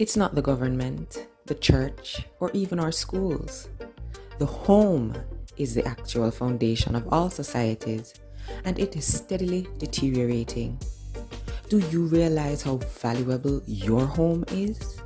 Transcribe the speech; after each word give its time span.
It's 0.00 0.16
not 0.16 0.34
the 0.34 0.40
government, 0.40 1.26
the 1.44 1.54
church, 1.54 2.24
or 2.40 2.50
even 2.54 2.80
our 2.80 2.90
schools. 2.90 3.68
The 4.38 4.46
home 4.46 5.14
is 5.58 5.74
the 5.74 5.84
actual 5.84 6.30
foundation 6.30 6.96
of 6.96 7.06
all 7.12 7.28
societies, 7.28 8.14
and 8.64 8.78
it 8.78 8.96
is 8.96 9.04
steadily 9.04 9.68
deteriorating. 9.76 10.80
Do 11.68 11.80
you 11.92 12.06
realize 12.06 12.62
how 12.62 12.78
valuable 12.78 13.60
your 13.66 14.06
home 14.06 14.42
is? 14.50 15.02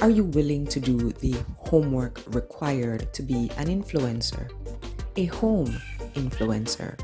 Are 0.00 0.10
you 0.10 0.24
willing 0.24 0.66
to 0.66 0.80
do 0.80 1.12
the 1.12 1.36
homework 1.58 2.20
required 2.34 3.14
to 3.14 3.22
be 3.22 3.52
an 3.56 3.68
influencer? 3.68 4.50
A 5.14 5.26
home 5.26 5.80
influencer. 6.16 6.98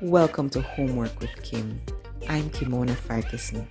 Welcome 0.00 0.48
to 0.56 0.62
Homework 0.62 1.20
with 1.20 1.42
Kim. 1.42 1.82
I'm 2.30 2.48
Kimona 2.48 2.96
Ferguson 2.96 3.68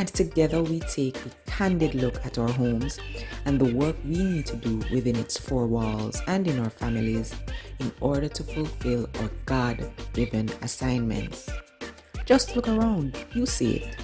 and 0.00 0.08
together 0.14 0.62
we 0.62 0.80
take 0.80 1.14
a 1.26 1.30
candid 1.44 1.94
look 1.94 2.24
at 2.24 2.38
our 2.38 2.48
homes 2.48 2.98
and 3.44 3.60
the 3.60 3.74
work 3.74 3.94
we 4.02 4.16
need 4.16 4.46
to 4.46 4.56
do 4.56 4.78
within 4.90 5.14
its 5.14 5.36
four 5.36 5.66
walls 5.66 6.22
and 6.26 6.48
in 6.48 6.58
our 6.58 6.70
families 6.70 7.34
in 7.80 7.92
order 8.00 8.26
to 8.26 8.42
fulfill 8.42 9.06
our 9.20 9.30
God 9.44 9.92
given 10.14 10.48
assignments. 10.62 11.50
Just 12.24 12.56
look 12.56 12.66
around, 12.66 13.14
you 13.34 13.44
see 13.44 13.76
it. 13.76 13.96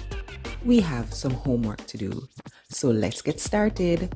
We 0.63 0.81
have 0.81 1.11
some 1.15 1.33
homework 1.33 1.83
to 1.87 1.97
do, 1.97 2.27
so 2.69 2.89
let's 2.89 3.23
get 3.23 3.39
started. 3.39 4.15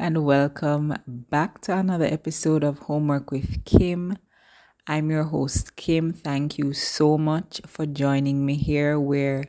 And 0.00 0.24
welcome 0.24 0.94
back 1.06 1.60
to 1.60 1.76
another 1.76 2.04
episode 2.04 2.62
of 2.62 2.78
Homework 2.78 3.32
with 3.32 3.64
Kim. 3.64 4.16
I'm 4.86 5.10
your 5.10 5.24
host, 5.24 5.74
Kim. 5.74 6.12
Thank 6.12 6.56
you 6.56 6.72
so 6.72 7.18
much 7.18 7.60
for 7.66 7.84
joining 7.84 8.46
me 8.46 8.54
here, 8.54 9.00
where 9.00 9.44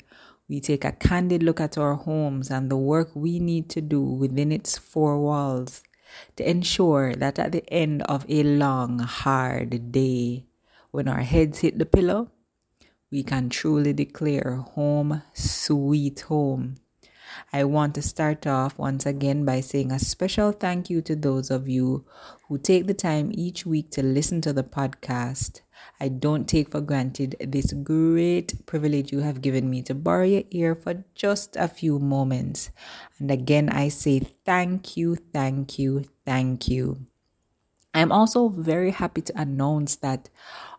we 0.47 0.59
take 0.59 0.83
a 0.85 0.91
candid 0.91 1.43
look 1.43 1.59
at 1.59 1.77
our 1.77 1.93
homes 1.93 2.49
and 2.49 2.71
the 2.71 2.77
work 2.77 3.11
we 3.13 3.37
need 3.37 3.69
to 3.69 3.81
do 3.81 4.01
within 4.01 4.51
its 4.51 4.75
four 4.75 5.21
walls 5.21 5.83
to 6.37 6.49
ensure 6.49 7.13
that 7.13 7.37
at 7.37 7.51
the 7.51 7.63
end 7.71 8.01
of 8.03 8.25
a 8.27 8.41
long, 8.41 8.97
hard 8.97 9.91
day, 9.91 10.47
when 10.89 11.07
our 11.07 11.21
heads 11.21 11.59
hit 11.59 11.77
the 11.77 11.85
pillow, 11.85 12.31
we 13.11 13.21
can 13.21 13.49
truly 13.49 13.93
declare 13.93 14.55
home, 14.55 15.21
sweet 15.33 16.21
home. 16.21 16.77
I 17.51 17.63
want 17.63 17.95
to 17.95 18.01
start 18.01 18.45
off 18.47 18.77
once 18.77 19.05
again 19.05 19.45
by 19.45 19.61
saying 19.61 19.91
a 19.91 19.99
special 19.99 20.51
thank 20.51 20.89
you 20.89 21.01
to 21.03 21.15
those 21.15 21.49
of 21.49 21.67
you 21.67 22.05
who 22.47 22.57
take 22.57 22.87
the 22.87 22.93
time 22.93 23.31
each 23.33 23.65
week 23.65 23.91
to 23.91 24.03
listen 24.03 24.41
to 24.41 24.53
the 24.53 24.63
podcast. 24.63 25.61
I 25.99 26.09
don't 26.09 26.47
take 26.47 26.69
for 26.69 26.81
granted 26.81 27.35
this 27.39 27.73
great 27.73 28.65
privilege 28.65 29.11
you 29.11 29.19
have 29.19 29.41
given 29.41 29.69
me 29.69 29.81
to 29.83 29.95
borrow 29.95 30.25
your 30.25 30.43
ear 30.51 30.75
for 30.75 31.03
just 31.15 31.55
a 31.55 31.67
few 31.67 31.99
moments. 31.99 32.69
And 33.19 33.29
again, 33.31 33.69
I 33.69 33.89
say 33.89 34.19
thank 34.19 34.95
you, 34.95 35.15
thank 35.15 35.77
you, 35.77 36.05
thank 36.25 36.67
you. 36.67 37.05
I'm 37.93 38.11
also 38.11 38.49
very 38.49 38.91
happy 38.91 39.21
to 39.23 39.41
announce 39.41 39.95
that 39.97 40.29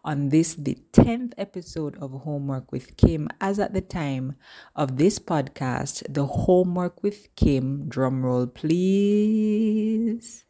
on 0.05 0.31
this, 0.31 0.55
the 0.55 0.79
10th 0.93 1.35
episode 1.37 1.97
of 1.97 2.13
Homework 2.13 2.73
with 2.73 2.97
Kim, 2.97 3.29
as 3.41 3.59
at 3.59 3.75
the 3.75 3.81
time 3.81 4.37
of 4.75 4.97
this 4.97 5.19
podcast, 5.19 6.03
the 6.13 6.27
Homework 6.27 7.03
with 7.03 7.35
Kim, 7.37 7.89
drumroll 7.89 8.53
please. 8.53 10.45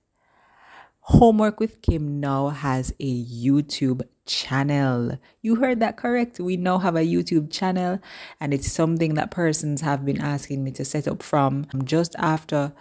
Homework 1.01 1.59
with 1.59 1.83
Kim 1.83 2.21
now 2.21 2.51
has 2.51 2.93
a 3.01 3.25
YouTube 3.25 4.03
channel. 4.27 5.19
You 5.43 5.57
heard 5.57 5.81
that 5.81 5.97
correct. 5.97 6.39
We 6.39 6.57
now 6.57 6.79
have 6.79 6.95
a 6.95 7.01
YouTube 7.01 7.51
channel, 7.51 7.99
and 8.41 8.55
it's 8.55 8.71
something 8.71 9.15
that 9.15 9.33
persons 9.33 9.81
have 9.81 10.05
been 10.05 10.21
asking 10.21 10.63
me 10.63 10.71
to 10.73 10.85
set 10.85 11.09
up 11.09 11.23
from 11.23 11.67
just 11.85 12.15
after 12.19 12.73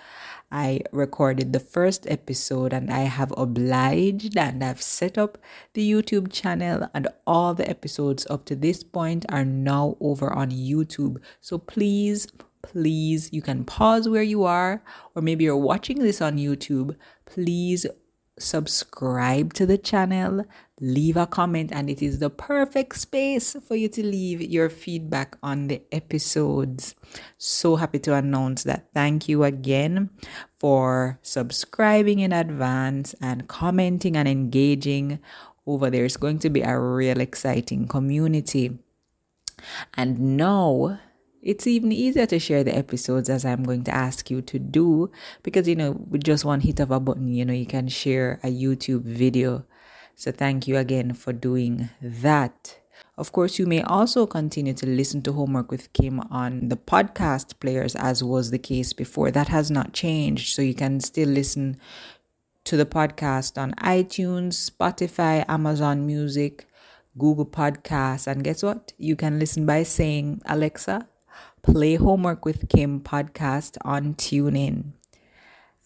I 0.52 0.82
recorded 0.92 1.54
the 1.54 1.60
first 1.60 2.08
episode 2.10 2.74
and 2.74 2.92
I 2.92 3.02
have 3.02 3.34
obliged 3.38 4.38
and 4.38 4.64
I've 4.64 4.82
set 4.82 5.18
up 5.18 5.38
the 5.74 5.90
YouTube 5.90 6.32
channel 6.32 6.90
and 6.94 7.08
all 7.28 7.54
the 7.54 7.70
episodes 7.70 8.26
up 8.30 8.46
to 8.46 8.56
this 8.56 8.84
point 8.84 9.26
are 9.30 9.46
now 9.46 9.96
over 10.00 10.32
on 10.34 10.50
YouTube. 10.50 11.18
So 11.40 11.58
please, 11.58 12.28
please, 12.64 13.30
you 13.32 13.42
can 13.42 13.64
pause 13.64 14.10
where 14.10 14.24
you 14.24 14.44
are 14.44 14.82
or 15.16 15.22
maybe 15.22 15.44
you're 15.44 15.58
watching 15.58 16.00
this 16.00 16.22
on 16.22 16.38
YouTube. 16.38 16.96
Please 17.26 17.86
subscribe 18.40 19.54
to 19.54 19.66
the 19.66 19.78
channel, 19.78 20.46
leave 20.82 21.18
a 21.18 21.28
comment, 21.28 21.72
and 21.72 21.90
it 21.90 22.02
is 22.02 22.20
the 22.20 22.30
perfect 22.30 22.98
space 22.98 23.56
for 23.68 23.76
you 23.76 23.90
to 23.90 24.04
leave 24.04 24.42
your 24.42 24.70
feedback 24.70 25.38
on 25.44 25.68
the 25.68 25.82
episodes. 25.92 26.96
So 27.38 27.76
happy 27.76 28.00
to 28.00 28.16
announce 28.16 28.64
that. 28.64 28.88
Thank 28.94 29.30
you 29.30 29.44
again 29.44 30.10
for 30.58 31.20
subscribing 31.22 32.20
in 32.20 32.34
advance 32.34 33.14
and 33.22 33.48
commenting 33.48 34.16
and 34.18 34.28
engaging 34.28 35.20
over 35.68 35.90
there. 35.90 36.06
It's 36.06 36.18
going 36.18 36.40
to 36.40 36.50
be 36.50 36.62
a 36.62 36.80
real 36.80 37.20
exciting 37.20 37.88
community. 37.88 38.80
And 39.94 40.38
now, 40.38 41.00
it's 41.42 41.68
even 41.68 41.92
easier 41.92 42.26
to 42.26 42.40
share 42.40 42.64
the 42.64 42.76
episodes 42.76 43.30
as 43.30 43.46
I'm 43.46 43.64
going 43.64 43.84
to 43.86 43.94
ask 43.94 44.30
you 44.30 44.42
to 44.42 44.60
do 44.60 45.12
because, 45.44 45.68
you 45.68 45.76
know, 45.76 45.92
with 46.10 46.24
just 46.24 46.46
one 46.46 46.62
hit 46.62 46.80
of 46.80 46.92
a 46.92 47.00
button, 47.00 47.34
you 47.34 47.46
know, 47.46 47.54
you 47.54 47.66
can 47.66 47.88
share 47.88 48.40
a 48.44 48.48
YouTube 48.48 49.04
video. 49.04 49.66
So 50.16 50.32
thank 50.32 50.68
you 50.68 50.78
again 50.78 51.14
for 51.14 51.32
doing 51.32 51.90
that. 52.02 52.78
Of 53.18 53.32
course, 53.32 53.60
you 53.60 53.66
may 53.66 53.82
also 53.82 54.26
continue 54.26 54.74
to 54.74 54.86
listen 54.86 55.22
to 55.24 55.34
Homework 55.34 55.72
with 55.72 55.92
Kim 55.94 56.20
on 56.32 56.70
the 56.70 56.78
podcast 56.78 57.60
players, 57.60 57.96
as 57.96 58.24
was 58.24 58.52
the 58.52 58.60
case 58.60 58.94
before. 58.94 59.32
That 59.32 59.48
has 59.48 59.72
not 59.72 59.94
changed. 59.94 60.54
So 60.54 60.62
you 60.62 60.74
can 60.74 61.00
still 61.00 61.30
listen 61.30 61.78
to 62.66 62.78
the 62.78 62.86
podcast 62.86 63.58
on 63.58 63.74
iTunes, 63.76 64.70
Spotify, 64.70 65.46
Amazon 65.48 66.06
Music, 66.06 66.68
Google 67.18 67.46
Podcasts. 67.46 68.28
And 68.28 68.44
guess 68.44 68.64
what? 68.64 68.94
You 68.98 69.16
can 69.16 69.40
listen 69.40 69.66
by 69.66 69.84
saying, 69.84 70.42
Alexa, 70.46 71.08
Play 71.72 71.96
Homework 71.98 72.46
with 72.46 72.68
Kim 72.68 73.00
podcast 73.00 73.78
on 73.86 74.16
TuneIn. 74.16 74.94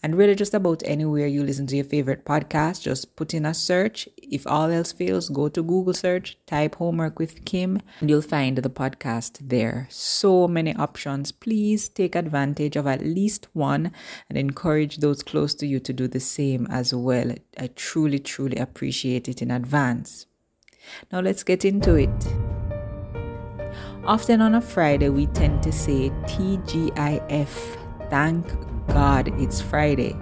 And 0.02 0.16
really, 0.16 0.34
just 0.34 0.54
about 0.54 0.82
anywhere 0.86 1.26
you 1.26 1.44
listen 1.44 1.66
to 1.66 1.76
your 1.76 1.84
favorite 1.84 2.24
podcast, 2.24 2.80
just 2.80 3.16
put 3.16 3.34
in 3.34 3.44
a 3.44 3.52
search. 3.52 4.08
If 4.16 4.46
all 4.46 4.70
else 4.70 4.92
fails, 4.92 5.28
go 5.28 5.50
to 5.50 5.62
Google 5.62 5.92
search, 5.92 6.38
type 6.46 6.76
Homework 6.76 7.18
with 7.18 7.44
Kim, 7.44 7.82
and 8.00 8.08
you'll 8.08 8.22
find 8.22 8.56
the 8.56 8.70
podcast 8.70 9.38
there. 9.42 9.86
So 9.90 10.48
many 10.48 10.74
options. 10.74 11.32
Please 11.32 11.90
take 11.90 12.14
advantage 12.14 12.76
of 12.76 12.86
at 12.86 13.04
least 13.04 13.48
one 13.52 13.92
and 14.30 14.38
encourage 14.38 14.98
those 14.98 15.22
close 15.22 15.54
to 15.56 15.66
you 15.66 15.80
to 15.80 15.92
do 15.92 16.08
the 16.08 16.20
same 16.20 16.66
as 16.70 16.94
well. 16.94 17.30
I 17.58 17.66
truly, 17.76 18.20
truly 18.20 18.56
appreciate 18.56 19.28
it 19.28 19.42
in 19.42 19.50
advance. 19.50 20.24
Now, 21.12 21.20
let's 21.20 21.42
get 21.42 21.62
into 21.62 21.94
it. 21.96 22.53
Often 24.06 24.42
on 24.42 24.54
a 24.54 24.60
Friday, 24.60 25.08
we 25.08 25.28
tend 25.28 25.62
to 25.62 25.72
say 25.72 26.10
TGIF, 26.26 27.48
thank 28.10 28.46
God 28.88 29.32
it's 29.40 29.62
Friday. 29.62 30.14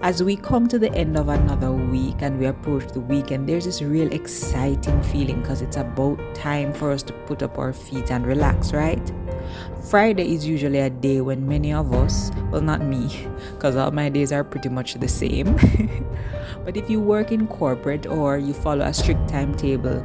As 0.00 0.22
we 0.22 0.34
come 0.34 0.66
to 0.68 0.78
the 0.78 0.90
end 0.94 1.18
of 1.18 1.28
another 1.28 1.72
week 1.72 2.14
and 2.20 2.38
we 2.38 2.46
approach 2.46 2.90
the 2.92 3.00
weekend, 3.00 3.50
there's 3.50 3.66
this 3.66 3.82
real 3.82 4.10
exciting 4.12 5.02
feeling 5.02 5.42
because 5.42 5.60
it's 5.60 5.76
about 5.76 6.18
time 6.34 6.72
for 6.72 6.90
us 6.90 7.02
to 7.02 7.12
put 7.26 7.42
up 7.42 7.58
our 7.58 7.74
feet 7.74 8.10
and 8.10 8.26
relax, 8.26 8.72
right? 8.72 9.12
Friday 9.90 10.34
is 10.34 10.46
usually 10.46 10.78
a 10.78 10.88
day 10.88 11.20
when 11.20 11.46
many 11.46 11.74
of 11.74 11.92
us, 11.92 12.30
well, 12.50 12.62
not 12.62 12.80
me, 12.80 13.28
because 13.52 13.76
all 13.76 13.90
my 13.90 14.08
days 14.08 14.32
are 14.32 14.42
pretty 14.42 14.70
much 14.70 14.94
the 14.94 15.08
same. 15.08 15.54
but 16.64 16.78
if 16.78 16.88
you 16.88 17.00
work 17.00 17.30
in 17.30 17.46
corporate 17.46 18.06
or 18.06 18.38
you 18.38 18.54
follow 18.54 18.86
a 18.86 18.94
strict 18.94 19.28
timetable 19.28 20.02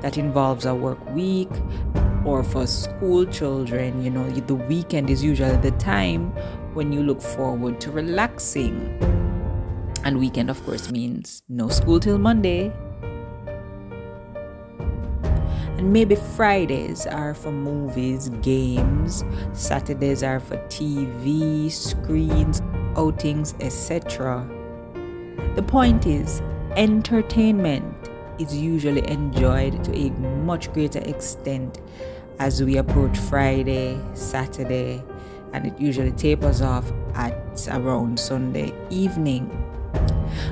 that 0.00 0.16
involves 0.16 0.64
a 0.64 0.74
work 0.74 1.04
week, 1.10 1.50
or 2.24 2.44
for 2.44 2.66
school 2.66 3.24
children, 3.26 4.02
you 4.02 4.10
know, 4.10 4.28
the 4.30 4.54
weekend 4.54 5.10
is 5.10 5.22
usually 5.24 5.56
the 5.56 5.70
time 5.72 6.30
when 6.74 6.92
you 6.92 7.02
look 7.02 7.20
forward 7.20 7.80
to 7.80 7.90
relaxing. 7.90 8.98
And 10.04 10.18
weekend, 10.18 10.50
of 10.50 10.62
course, 10.64 10.90
means 10.90 11.42
no 11.48 11.68
school 11.68 12.00
till 12.00 12.18
Monday. 12.18 12.72
And 15.76 15.92
maybe 15.92 16.14
Fridays 16.14 17.06
are 17.06 17.32
for 17.32 17.52
movies, 17.52 18.28
games, 18.42 19.24
Saturdays 19.52 20.22
are 20.22 20.40
for 20.40 20.56
TV, 20.68 21.70
screens, 21.70 22.60
outings, 22.96 23.54
etc. 23.60 24.46
The 25.54 25.62
point 25.62 26.06
is, 26.06 26.42
entertainment 26.76 28.10
is 28.38 28.56
usually 28.56 29.06
enjoyed 29.08 29.82
to 29.84 29.96
a 29.96 30.10
much 30.44 30.72
greater 30.72 31.00
extent 31.00 31.80
as 32.40 32.62
we 32.62 32.78
approach 32.78 33.18
Friday, 33.18 34.00
Saturday, 34.14 35.04
and 35.52 35.66
it 35.66 35.78
usually 35.78 36.10
tapers 36.12 36.62
off 36.62 36.90
at 37.14 37.68
around 37.70 38.18
Sunday 38.18 38.72
evening. 38.88 39.44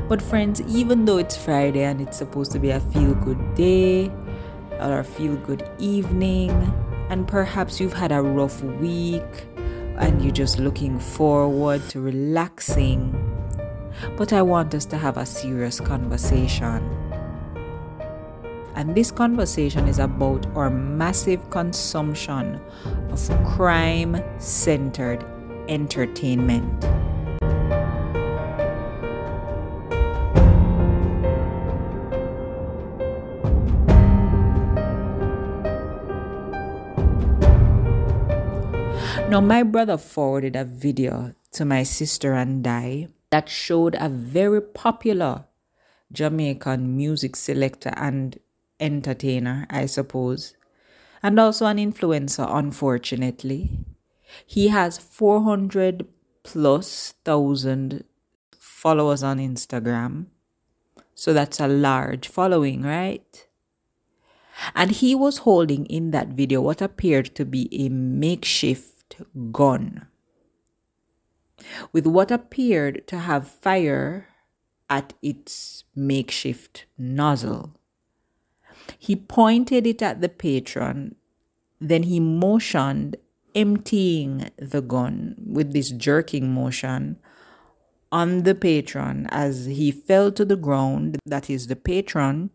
But, 0.06 0.20
friends, 0.20 0.60
even 0.68 1.06
though 1.06 1.16
it's 1.16 1.36
Friday 1.36 1.84
and 1.84 2.00
it's 2.02 2.18
supposed 2.18 2.52
to 2.52 2.58
be 2.58 2.70
a 2.70 2.80
feel 2.80 3.14
good 3.14 3.54
day 3.54 4.10
or 4.78 4.98
a 4.98 5.04
feel 5.04 5.36
good 5.36 5.66
evening, 5.78 6.50
and 7.08 7.26
perhaps 7.26 7.80
you've 7.80 7.94
had 7.94 8.12
a 8.12 8.20
rough 8.20 8.62
week 8.62 9.46
and 9.96 10.22
you're 10.22 10.30
just 10.30 10.58
looking 10.58 10.98
forward 10.98 11.80
to 11.88 12.00
relaxing, 12.02 13.14
but 14.18 14.34
I 14.34 14.42
want 14.42 14.74
us 14.74 14.84
to 14.86 14.98
have 14.98 15.16
a 15.16 15.24
serious 15.24 15.80
conversation. 15.80 17.07
And 18.78 18.94
this 18.94 19.10
conversation 19.10 19.88
is 19.88 19.98
about 19.98 20.46
our 20.54 20.70
massive 20.70 21.50
consumption 21.50 22.60
of 23.10 23.44
crime 23.44 24.22
centered 24.38 25.24
entertainment. 25.68 26.80
Now, 39.28 39.40
my 39.40 39.64
brother 39.64 39.98
forwarded 39.98 40.54
a 40.54 40.64
video 40.64 41.34
to 41.50 41.64
my 41.64 41.82
sister 41.82 42.32
and 42.34 42.64
I 42.64 43.08
that 43.30 43.48
showed 43.48 43.96
a 43.98 44.08
very 44.08 44.62
popular 44.62 45.46
Jamaican 46.12 46.96
music 46.96 47.34
selector 47.34 47.92
and 47.96 48.38
entertainer, 48.80 49.66
I 49.70 49.86
suppose, 49.86 50.54
and 51.22 51.38
also 51.38 51.66
an 51.66 51.78
influencer, 51.78 52.46
unfortunately. 52.48 53.78
He 54.46 54.68
has 54.68 54.98
400 54.98 56.06
plus 56.42 57.14
thousand 57.24 58.04
followers 58.58 59.22
on 59.22 59.38
Instagram. 59.38 60.26
So 61.14 61.32
that's 61.32 61.58
a 61.60 61.66
large 61.66 62.28
following, 62.28 62.82
right? 62.82 63.46
And 64.74 64.90
he 64.90 65.14
was 65.14 65.38
holding 65.38 65.86
in 65.86 66.10
that 66.12 66.28
video 66.28 66.60
what 66.60 66.80
appeared 66.80 67.34
to 67.36 67.44
be 67.44 67.68
a 67.72 67.88
makeshift 67.88 69.16
gun 69.52 70.06
with 71.92 72.06
what 72.06 72.30
appeared 72.30 73.06
to 73.08 73.18
have 73.18 73.48
fire 73.48 74.28
at 74.88 75.12
its 75.22 75.84
makeshift 75.94 76.86
nozzle. 76.96 77.74
He 78.98 79.16
pointed 79.16 79.86
it 79.86 80.02
at 80.02 80.20
the 80.20 80.28
patron, 80.28 81.16
then 81.80 82.04
he 82.04 82.20
motioned, 82.20 83.16
emptying 83.54 84.50
the 84.56 84.80
gun 84.80 85.34
with 85.44 85.72
this 85.72 85.90
jerking 85.90 86.52
motion 86.52 87.18
on 88.12 88.42
the 88.44 88.54
patron 88.54 89.26
as 89.30 89.66
he 89.66 89.90
fell 89.90 90.30
to 90.32 90.44
the 90.44 90.56
ground, 90.56 91.18
that 91.26 91.50
is, 91.50 91.66
the 91.66 91.76
patron, 91.76 92.50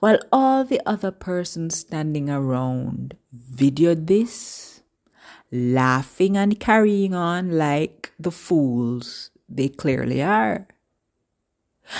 while 0.00 0.18
all 0.32 0.64
the 0.64 0.80
other 0.86 1.10
persons 1.10 1.78
standing 1.78 2.30
around 2.30 3.16
videoed 3.34 4.06
this 4.06 4.82
laughing 5.52 6.36
and 6.36 6.58
carrying 6.58 7.14
on 7.14 7.52
like 7.52 8.12
the 8.18 8.30
fools 8.30 9.30
they 9.48 9.68
clearly 9.68 10.22
are. 10.22 10.66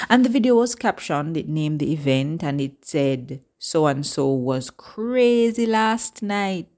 And 0.09 0.25
the 0.25 0.29
video 0.29 0.57
was 0.57 0.75
captioned, 0.75 1.37
it 1.37 1.49
named 1.49 1.79
the 1.81 1.93
event, 1.93 2.43
and 2.43 2.61
it 2.61 2.85
said, 2.85 3.43
So 3.59 3.87
and 3.87 4.05
so 4.05 4.29
was 4.33 4.71
crazy 4.71 5.67
last 5.67 6.23
night, 6.23 6.69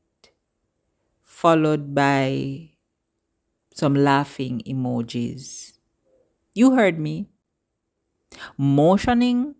followed 1.24 1.94
by 1.94 2.70
some 3.74 3.94
laughing 3.94 4.62
emojis. 4.66 5.72
You 6.54 6.74
heard 6.74 6.98
me. 6.98 7.28
Motioning, 8.58 9.54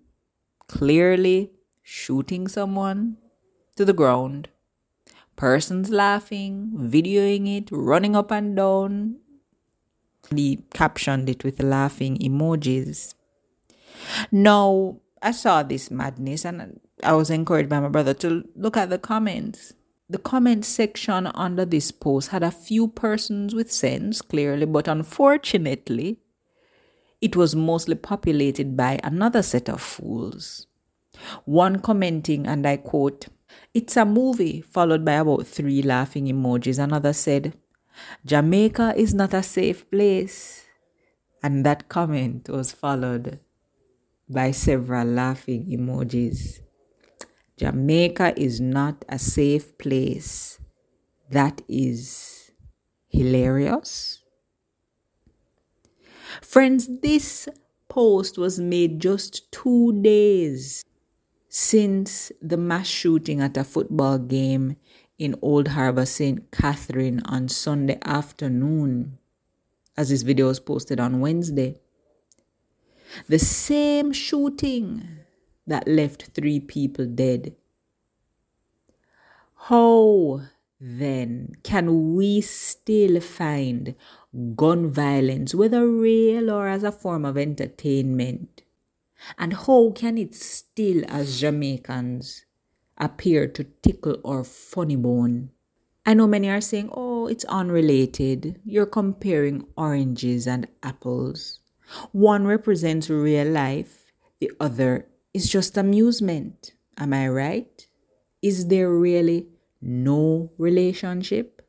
clearly 0.66 1.52
shooting 1.82 2.48
someone 2.48 3.16
to 3.76 3.84
the 3.84 3.94
ground 3.94 4.48
persons 5.38 5.88
laughing, 5.88 6.72
videoing 6.76 7.46
it, 7.56 7.68
running 7.70 8.16
up 8.16 8.30
and 8.32 8.56
down. 8.56 9.16
He 10.34 10.64
captioned 10.74 11.28
it 11.28 11.44
with 11.44 11.62
laughing 11.62 12.18
emojis. 12.18 13.14
Now, 14.30 15.00
I 15.22 15.32
saw 15.32 15.62
this 15.62 15.90
madness 15.90 16.44
and 16.44 16.80
I 17.02 17.12
was 17.14 17.30
encouraged 17.30 17.68
by 17.68 17.80
my 17.80 17.88
brother 17.88 18.14
to 18.14 18.44
look 18.56 18.76
at 18.76 18.90
the 18.90 18.98
comments. 18.98 19.72
The 20.10 20.18
comment 20.18 20.64
section 20.64 21.26
under 21.26 21.64
this 21.64 21.90
post 21.90 22.28
had 22.30 22.42
a 22.42 22.50
few 22.50 22.88
persons 22.88 23.54
with 23.54 23.70
sense, 23.70 24.22
clearly, 24.22 24.64
but 24.64 24.88
unfortunately, 24.88 26.18
it 27.20 27.36
was 27.36 27.54
mostly 27.54 27.94
populated 27.94 28.76
by 28.76 29.00
another 29.04 29.42
set 29.42 29.68
of 29.68 29.82
fools. 29.82 30.66
One 31.44 31.80
commenting, 31.80 32.46
and 32.46 32.66
I 32.66 32.78
quote, 32.78 33.26
it's 33.74 33.96
a 33.96 34.04
movie, 34.04 34.60
followed 34.60 35.04
by 35.04 35.14
about 35.14 35.46
three 35.46 35.82
laughing 35.82 36.26
emojis. 36.26 36.82
Another 36.82 37.12
said, 37.12 37.54
Jamaica 38.24 38.94
is 38.96 39.14
not 39.14 39.34
a 39.34 39.42
safe 39.42 39.90
place. 39.90 40.64
And 41.42 41.64
that 41.66 41.88
comment 41.88 42.48
was 42.48 42.72
followed 42.72 43.40
by 44.28 44.50
several 44.50 45.06
laughing 45.06 45.66
emojis. 45.66 46.60
Jamaica 47.56 48.34
is 48.40 48.60
not 48.60 49.04
a 49.08 49.18
safe 49.18 49.76
place. 49.78 50.60
That 51.30 51.62
is 51.68 52.52
hilarious. 53.08 54.22
Friends, 56.40 56.88
this 57.02 57.48
post 57.88 58.38
was 58.38 58.60
made 58.60 59.00
just 59.00 59.50
two 59.50 60.00
days 60.02 60.84
since 61.48 62.30
the 62.42 62.56
mass 62.56 62.86
shooting 62.86 63.40
at 63.40 63.56
a 63.56 63.64
football 63.64 64.18
game 64.18 64.76
in 65.18 65.34
Old 65.42 65.68
Harbour 65.68 66.06
St. 66.06 66.50
Catherine 66.52 67.20
on 67.24 67.48
Sunday 67.48 67.98
afternoon, 68.04 69.18
as 69.96 70.10
this 70.10 70.22
video 70.22 70.46
was 70.46 70.60
posted 70.60 71.00
on 71.00 71.20
Wednesday. 71.20 71.80
The 73.28 73.38
same 73.38 74.12
shooting 74.12 75.08
that 75.66 75.86
left 75.86 76.30
three 76.34 76.60
people 76.60 77.06
dead. 77.06 77.54
How 79.54 80.42
then 80.80 81.52
can 81.62 82.14
we 82.14 82.40
still 82.40 83.20
find 83.20 83.94
gun 84.54 84.90
violence, 84.90 85.54
whether 85.54 85.86
real 85.88 86.50
or 86.50 86.68
as 86.68 86.84
a 86.84 86.92
form 86.92 87.24
of 87.24 87.36
entertainment, 87.36 88.62
and 89.36 89.52
how 89.52 89.90
can 89.90 90.16
it 90.16 90.34
still, 90.34 91.02
as 91.08 91.40
Jamaicans, 91.40 92.44
appear 92.96 93.48
to 93.48 93.64
tickle 93.82 94.20
our 94.24 94.44
funny 94.44 94.96
bone? 94.96 95.50
I 96.06 96.14
know 96.14 96.26
many 96.26 96.48
are 96.48 96.60
saying, 96.60 96.90
oh, 96.92 97.26
it's 97.26 97.44
unrelated. 97.44 98.60
You're 98.64 98.86
comparing 98.86 99.66
oranges 99.76 100.46
and 100.46 100.68
apples. 100.82 101.57
One 102.12 102.46
represents 102.46 103.10
real 103.10 103.48
life, 103.48 104.12
the 104.40 104.52
other 104.60 105.06
is 105.34 105.48
just 105.48 105.76
amusement. 105.76 106.74
Am 106.96 107.12
I 107.12 107.28
right? 107.28 107.86
Is 108.42 108.68
there 108.68 108.90
really 108.90 109.48
no 109.80 110.50
relationship? 110.58 111.62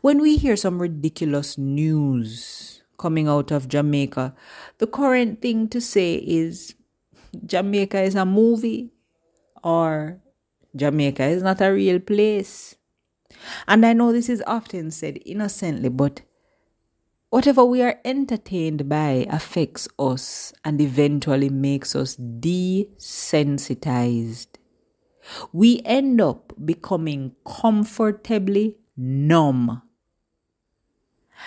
When 0.00 0.20
we 0.20 0.36
hear 0.36 0.56
some 0.56 0.80
ridiculous 0.80 1.56
news, 1.56 2.80
coming 3.00 3.26
out 3.26 3.50
of 3.50 3.66
Jamaica, 3.66 4.34
the 4.76 4.86
current 4.86 5.40
thing 5.40 5.68
to 5.68 5.80
say 5.80 6.16
is 6.16 6.74
Jamaica 7.46 8.02
is 8.02 8.14
a 8.14 8.26
movie 8.26 8.92
or 9.64 10.20
Jamaica 10.76 11.24
is 11.24 11.42
not 11.42 11.62
a 11.62 11.72
real 11.72 11.98
place. 11.98 12.76
And 13.66 13.86
I 13.86 13.94
know 13.94 14.12
this 14.12 14.28
is 14.28 14.42
often 14.46 14.90
said 14.90 15.18
innocently, 15.24 15.88
but 15.88 16.20
whatever 17.30 17.64
we 17.64 17.82
are 17.82 17.98
entertained 18.04 18.88
by 18.88 19.26
affects 19.30 19.88
us 19.98 20.52
and 20.64 20.80
eventually 20.80 21.48
makes 21.48 21.96
us 21.96 22.16
desensitized. 22.16 24.46
We 25.52 25.82
end 25.84 26.20
up 26.20 26.52
becoming 26.64 27.34
comfortably 27.44 28.76
numb 28.96 29.82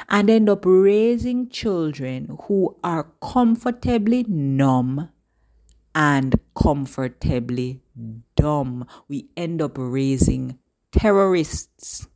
and 0.09 0.29
end 0.29 0.49
up 0.49 0.63
raising 0.65 1.47
children 1.49 2.37
who 2.43 2.75
are 2.83 3.11
comfortably 3.21 4.25
numb 4.27 5.09
and 5.93 6.35
comfortably 6.55 7.81
dumb. 8.35 8.87
We 9.07 9.29
end 9.37 9.61
up 9.61 9.73
raising 9.75 10.57
terrorists. 10.91 12.07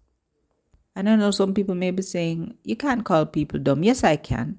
And 0.97 1.07
I 1.07 1.15
know 1.15 1.29
some 1.29 1.53
people 1.53 1.75
may 1.75 1.91
be 1.91 2.01
saying, 2.01 2.57
you 2.63 2.75
can't 2.75 3.05
call 3.05 3.27
people 3.27 3.59
dumb. 3.59 3.83
Yes, 3.83 4.03
I 4.03 4.15
can. 4.15 4.57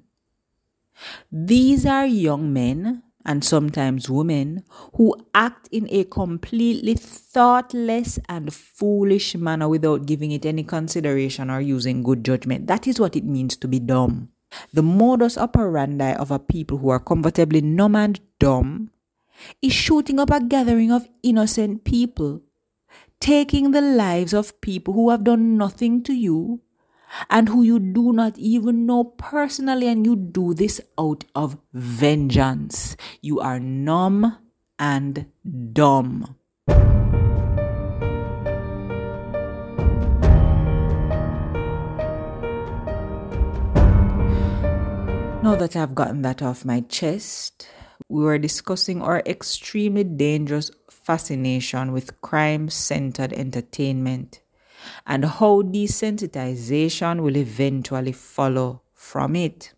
These 1.29 1.85
are 1.85 2.05
young 2.05 2.53
men 2.53 3.03
and 3.25 3.43
sometimes 3.43 4.09
women 4.09 4.63
who 4.95 5.13
act 5.35 5.67
in 5.69 5.85
a 5.91 6.05
completely 6.05 6.95
thoughtless 6.95 8.19
and 8.29 8.53
foolish 8.53 9.35
manner 9.35 9.67
without 9.67 10.05
giving 10.05 10.31
it 10.31 10.45
any 10.45 10.63
consideration 10.63 11.49
or 11.49 11.59
using 11.59 12.03
good 12.03 12.23
judgment. 12.23 12.67
That 12.67 12.87
is 12.87 13.01
what 13.01 13.17
it 13.17 13.25
means 13.25 13.57
to 13.57 13.67
be 13.67 13.79
dumb. 13.79 14.29
The 14.71 14.81
modus 14.81 15.37
operandi 15.37 16.13
of 16.13 16.31
a 16.31 16.39
people 16.39 16.77
who 16.77 16.87
are 16.87 17.01
comfortably 17.01 17.59
numb 17.59 17.97
and 17.97 18.17
dumb 18.39 18.91
is 19.61 19.73
shooting 19.73 20.19
up 20.21 20.31
a 20.31 20.39
gathering 20.39 20.93
of 20.93 21.05
innocent 21.21 21.83
people, 21.83 22.41
taking 23.19 23.71
the 23.71 23.81
lives 23.81 24.33
of 24.33 24.59
people 24.61 24.93
who 24.93 25.09
have 25.09 25.23
done 25.23 25.57
nothing 25.57 26.01
to 26.03 26.13
you 26.13 26.61
and 27.29 27.49
who 27.49 27.63
you 27.63 27.79
do 27.79 28.13
not 28.13 28.37
even 28.37 28.85
know 28.85 29.03
personally, 29.03 29.87
and 29.87 30.05
you 30.05 30.15
do 30.15 30.53
this 30.53 30.79
out 30.97 31.25
of 31.33 31.57
vengeance. 31.73 32.95
You 33.21 33.39
are 33.39 33.59
numb 33.59 34.37
and 34.77 35.25
dumb. 35.73 36.35
Now 45.41 45.55
that 45.55 45.75
I've 45.75 45.95
gotten 45.95 46.21
that 46.21 46.41
off 46.43 46.63
my 46.63 46.81
chest, 46.81 47.67
we 48.07 48.23
were 48.23 48.37
discussing 48.37 49.01
our 49.01 49.21
extremely 49.25 50.03
dangerous 50.03 50.71
fascination 50.89 51.91
with 51.91 52.21
crime 52.21 52.69
centered 52.69 53.33
entertainment 53.33 54.41
and 55.05 55.25
how 55.25 55.61
desensitization 55.61 57.21
will 57.21 57.37
eventually 57.37 58.11
follow 58.11 58.81
from 58.93 59.35
it. 59.35 59.73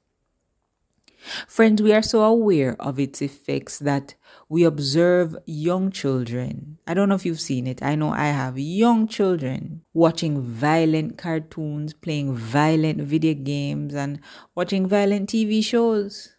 Friends, 1.47 1.81
we 1.81 1.93
are 1.93 2.01
so 2.01 2.23
aware 2.23 2.75
of 2.79 2.99
its 2.99 3.21
effects 3.21 3.77
that 3.79 4.15
we 4.49 4.63
observe 4.63 5.35
young 5.45 5.91
children. 5.91 6.79
I 6.87 6.95
don't 6.95 7.09
know 7.09 7.15
if 7.15 7.25
you've 7.25 7.39
seen 7.39 7.67
it. 7.67 7.83
I 7.83 7.93
know 7.93 8.09
I 8.09 8.27
have 8.27 8.57
young 8.57 9.07
children 9.07 9.81
watching 9.93 10.41
violent 10.41 11.19
cartoons, 11.19 11.93
playing 11.93 12.33
violent 12.33 13.01
video 13.01 13.35
games, 13.35 13.93
and 13.93 14.19
watching 14.55 14.87
violent 14.87 15.29
TV 15.29 15.63
shows. 15.63 16.30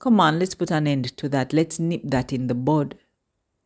Come 0.00 0.18
on, 0.18 0.38
let's 0.38 0.54
put 0.54 0.70
an 0.70 0.86
end 0.86 1.16
to 1.18 1.28
that. 1.28 1.52
Let's 1.52 1.78
nip 1.78 2.00
that 2.04 2.32
in 2.32 2.46
the 2.46 2.54
bud. 2.54 2.96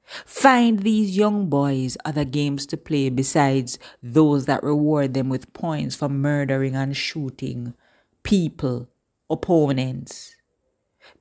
Find 0.04 0.80
these 0.80 1.16
young 1.16 1.48
boys 1.48 1.96
other 2.04 2.24
games 2.24 2.66
to 2.66 2.76
play 2.76 3.08
besides 3.08 3.78
those 4.02 4.44
that 4.46 4.62
reward 4.62 5.14
them 5.14 5.28
with 5.28 5.52
points 5.52 5.96
for 5.96 6.08
murdering 6.08 6.74
and 6.74 6.96
shooting 6.96 7.72
people, 8.24 8.88
opponents. 9.30 10.34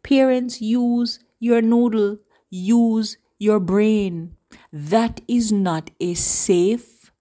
Parents, 0.01 0.61
use 0.61 1.19
your 1.39 1.61
noodle, 1.61 2.17
use 2.49 3.17
your 3.37 3.59
brain. 3.59 4.35
That 4.71 5.21
is 5.27 5.51
not 5.51 5.91
a 5.99 6.15
safe, 6.15 7.11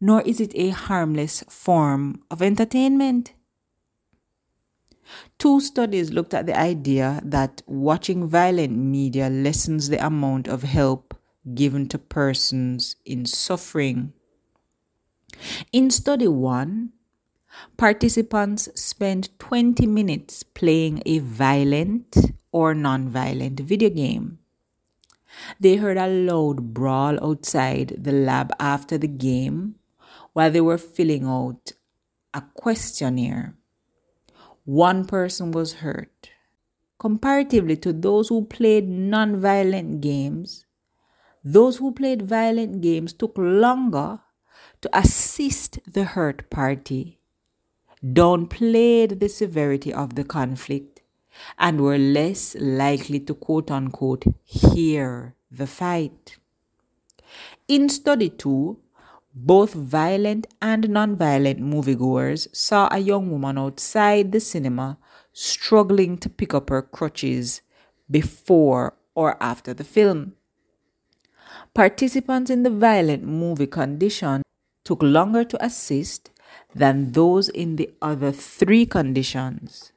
nor 0.00 0.22
is 0.22 0.40
it 0.40 0.52
a 0.54 0.70
harmless 0.70 1.44
form 1.48 2.22
of 2.30 2.42
entertainment. 2.42 3.34
Two 5.38 5.60
studies 5.60 6.12
looked 6.12 6.34
at 6.34 6.46
the 6.46 6.58
idea 6.58 7.20
that 7.24 7.62
watching 7.66 8.28
violent 8.28 8.76
media 8.76 9.28
lessens 9.28 9.88
the 9.88 10.04
amount 10.04 10.48
of 10.48 10.62
help 10.62 11.14
given 11.54 11.88
to 11.88 11.98
persons 11.98 12.96
in 13.04 13.24
suffering. 13.26 14.12
In 15.72 15.90
study 15.90 16.28
one, 16.28 16.92
participants 17.76 18.68
spent 18.74 19.38
20 19.38 19.86
minutes 19.86 20.42
playing 20.42 21.02
a 21.06 21.18
violent 21.18 22.16
or 22.52 22.74
non 22.74 23.08
violent 23.08 23.60
video 23.60 23.90
game. 23.90 24.38
They 25.58 25.76
heard 25.76 25.96
a 25.96 26.08
loud 26.08 26.74
brawl 26.74 27.22
outside 27.24 27.96
the 27.98 28.12
lab 28.12 28.52
after 28.58 28.98
the 28.98 29.08
game 29.08 29.76
while 30.32 30.50
they 30.50 30.60
were 30.60 30.78
filling 30.78 31.24
out 31.24 31.72
a 32.34 32.42
questionnaire 32.54 33.54
one 34.64 35.04
person 35.04 35.52
was 35.52 35.74
hurt. 35.74 36.30
Comparatively 36.98 37.76
to 37.78 37.92
those 37.92 38.28
who 38.28 38.44
played 38.44 38.88
non 38.88 39.40
violent 39.40 40.00
games, 40.00 40.66
those 41.42 41.78
who 41.78 41.92
played 41.92 42.22
violent 42.22 42.82
games 42.82 43.12
took 43.12 43.32
longer 43.38 44.20
to 44.82 44.98
assist 44.98 45.78
the 45.90 46.04
hurt 46.04 46.50
party, 46.50 47.18
downplayed 48.04 49.18
the 49.20 49.28
severity 49.28 49.92
of 49.92 50.14
the 50.14 50.24
conflict, 50.24 51.00
and 51.58 51.80
were 51.80 51.98
less 51.98 52.54
likely 52.56 53.20
to 53.20 53.34
quote 53.34 53.70
unquote 53.70 54.24
hear 54.44 55.34
the 55.50 55.66
fight. 55.66 56.36
In 57.68 57.88
study 57.88 58.28
2, 58.28 58.78
both 59.44 59.72
violent 59.72 60.46
and 60.60 60.88
non-violent 60.90 61.60
moviegoers 61.60 62.46
saw 62.54 62.88
a 62.90 62.98
young 62.98 63.30
woman 63.30 63.56
outside 63.56 64.32
the 64.32 64.40
cinema 64.40 64.98
struggling 65.32 66.18
to 66.18 66.28
pick 66.28 66.52
up 66.52 66.68
her 66.68 66.82
crutches 66.82 67.62
before 68.10 68.94
or 69.14 69.42
after 69.42 69.72
the 69.72 69.84
film. 69.84 70.34
Participants 71.74 72.50
in 72.50 72.64
the 72.64 72.70
violent 72.70 73.24
movie 73.24 73.66
condition 73.66 74.42
took 74.84 75.02
longer 75.02 75.44
to 75.44 75.64
assist 75.64 76.30
than 76.74 77.12
those 77.12 77.48
in 77.48 77.76
the 77.76 77.90
other 78.02 78.32
three 78.32 78.84
conditions. 78.84 79.92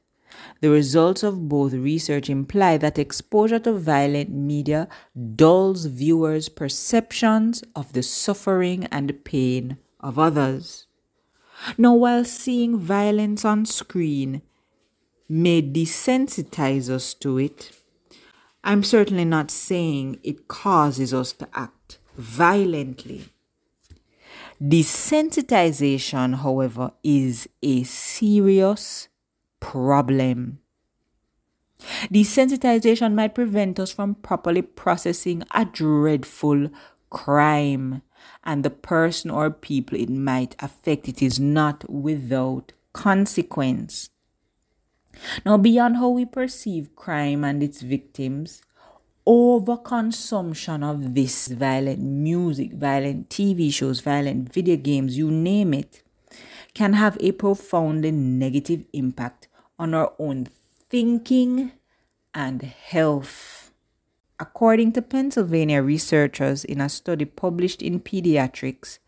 The 0.64 0.70
results 0.70 1.24
of 1.24 1.50
both 1.50 1.74
research 1.74 2.30
imply 2.30 2.78
that 2.78 2.98
exposure 2.98 3.60
to 3.60 3.74
violent 3.74 4.30
media 4.30 4.88
dulls 5.36 5.88
viewers' 5.88 6.48
perceptions 6.48 7.66
of 7.76 7.92
the 7.92 8.02
suffering 8.02 8.86
and 8.86 9.26
pain 9.26 9.76
of 10.00 10.18
others. 10.18 10.88
Now, 11.78 11.96
while 11.96 12.24
seeing 12.24 12.78
violence 12.78 13.44
on 13.44 13.66
screen 13.66 14.42
may 15.28 15.62
desensitize 15.62 16.90
us 16.90 17.14
to 17.16 17.38
it, 17.40 17.74
I'm 18.64 18.84
certainly 18.84 19.26
not 19.26 19.52
saying 19.52 20.22
it 20.24 20.48
causes 20.48 21.14
us 21.14 21.34
to 21.34 21.50
act 21.54 22.00
violently. 22.16 23.26
Desensitization, 24.62 26.36
however, 26.36 26.94
is 27.04 27.50
a 27.62 27.84
serious 27.84 29.10
problem. 29.64 30.60
Desensitization 32.12 33.14
might 33.14 33.34
prevent 33.34 33.80
us 33.80 33.92
from 33.92 34.16
properly 34.16 34.62
processing 34.62 35.44
a 35.52 35.66
dreadful 35.66 36.70
crime, 37.10 38.02
and 38.44 38.64
the 38.64 38.70
person 38.70 39.32
or 39.32 39.50
people 39.50 39.98
it 39.98 40.10
might 40.10 40.56
affect 40.60 41.08
it 41.08 41.22
is 41.22 41.40
not 41.40 41.90
without 41.90 42.74
consequence. 42.92 44.10
Now, 45.46 45.58
beyond 45.58 45.98
how 45.98 46.10
we 46.10 46.26
perceive 46.26 46.96
crime 46.96 47.44
and 47.44 47.64
its 47.64 47.82
victims, 47.82 48.62
overconsumption 49.26 50.84
of 50.84 51.16
this 51.16 51.48
violent 51.48 52.02
music, 52.02 52.74
violent 52.74 53.30
TV 53.30 53.72
shows, 53.72 54.02
violent 54.02 54.52
video 54.52 54.76
games, 54.76 55.18
you 55.18 55.32
name 55.32 55.74
it, 55.74 56.04
can 56.74 56.94
have 56.94 57.18
a 57.20 57.32
profoundly 57.32 58.12
negative 58.12 58.86
impact 58.94 59.48
on 59.78 59.94
our 59.94 60.14
own 60.20 60.48
thinking 60.90 61.72
and 62.34 62.62
health. 62.62 63.72
According 64.40 64.94
to 64.94 65.02
Pennsylvania 65.02 65.82
researchers 65.82 66.64
in 66.66 66.82
a 66.82 66.90
study 66.90 67.26
published 67.26 67.82
in 67.82 68.00
Pediatrics, 68.00 69.00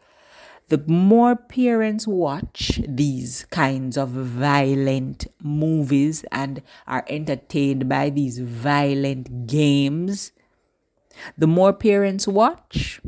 the 0.68 0.84
more 0.88 1.36
parents 1.36 2.08
watch 2.08 2.82
these 2.88 3.46
kinds 3.52 3.98
of 3.98 4.10
violent 4.10 5.28
movies 5.42 6.26
and 6.32 6.62
are 6.88 7.06
entertained 7.08 7.88
by 7.88 8.10
these 8.10 8.40
violent 8.40 9.46
games, 9.46 10.32
the 11.38 11.48
more 11.48 11.74
parents 11.74 12.28
watch, 12.28 13.00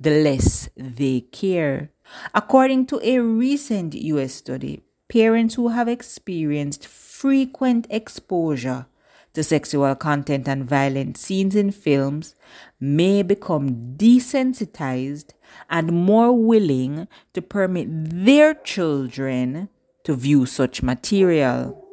the 0.00 0.22
less 0.22 0.70
they 0.76 1.20
care. 1.20 1.90
According 2.34 2.86
to 2.86 3.00
a 3.02 3.18
recent 3.18 3.94
US 3.94 4.34
study, 4.34 4.82
parents 5.08 5.54
who 5.54 5.68
have 5.68 5.88
experienced 5.88 6.86
frequent 6.86 7.86
exposure 7.90 8.86
to 9.34 9.42
sexual 9.42 9.94
content 9.94 10.48
and 10.48 10.64
violent 10.64 11.16
scenes 11.16 11.56
in 11.56 11.70
films 11.70 12.34
may 12.80 13.22
become 13.22 13.96
desensitized 13.96 15.30
and 15.68 15.92
more 15.92 16.32
willing 16.32 17.08
to 17.32 17.42
permit 17.42 17.88
their 17.90 18.54
children 18.54 19.68
to 20.04 20.14
view 20.14 20.46
such 20.46 20.82
material. 20.82 21.84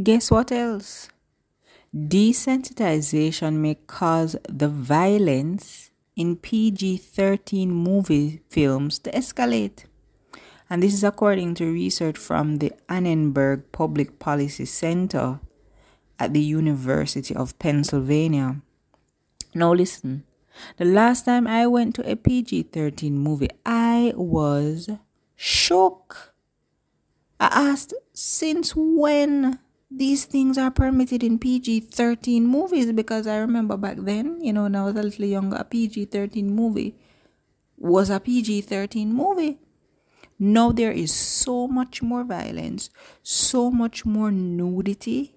Guess 0.00 0.30
what 0.30 0.52
else? 0.52 1.08
Desensitization 1.94 3.54
may 3.54 3.76
cause 3.86 4.36
the 4.48 4.68
violence 4.68 5.90
in 6.16 6.36
PG 6.36 6.98
13 6.98 7.70
movie 7.70 8.42
films 8.50 8.98
to 8.98 9.10
escalate 9.12 9.84
and 10.70 10.82
this 10.82 10.94
is 10.94 11.04
according 11.04 11.54
to 11.54 11.72
research 11.72 12.18
from 12.18 12.58
the 12.58 12.72
Annenberg 12.88 13.72
Public 13.72 14.18
Policy 14.18 14.64
Center 14.64 15.40
at 16.18 16.32
the 16.32 16.40
University 16.40 17.34
of 17.34 17.58
Pennsylvania. 17.58 18.60
Now, 19.54 19.72
listen, 19.72 20.24
the 20.76 20.84
last 20.84 21.24
time 21.24 21.46
I 21.46 21.66
went 21.66 21.94
to 21.96 22.10
a 22.10 22.16
PG 22.16 22.64
13 22.64 23.16
movie, 23.16 23.50
I 23.64 24.12
was 24.16 24.90
shook. 25.36 26.34
I 27.40 27.46
asked, 27.70 27.94
since 28.12 28.74
when 28.74 29.58
these 29.90 30.26
things 30.26 30.58
are 30.58 30.70
permitted 30.70 31.22
in 31.22 31.38
PG 31.38 31.80
13 31.80 32.46
movies? 32.46 32.92
Because 32.92 33.26
I 33.26 33.38
remember 33.38 33.76
back 33.76 33.96
then, 33.98 34.40
you 34.42 34.52
know, 34.52 34.64
when 34.64 34.76
I 34.76 34.84
was 34.84 34.96
a 34.96 35.02
little 35.02 35.24
younger, 35.24 35.56
a 35.56 35.64
PG 35.64 36.06
13 36.06 36.54
movie 36.54 36.94
was 37.76 38.10
a 38.10 38.20
PG 38.20 38.62
13 38.62 39.12
movie. 39.12 39.58
Now 40.38 40.72
there 40.72 40.92
is 40.92 41.12
so 41.12 41.66
much 41.66 42.02
more 42.02 42.24
violence, 42.24 42.90
so 43.22 43.70
much 43.70 44.04
more 44.04 44.30
nudity. 44.30 45.34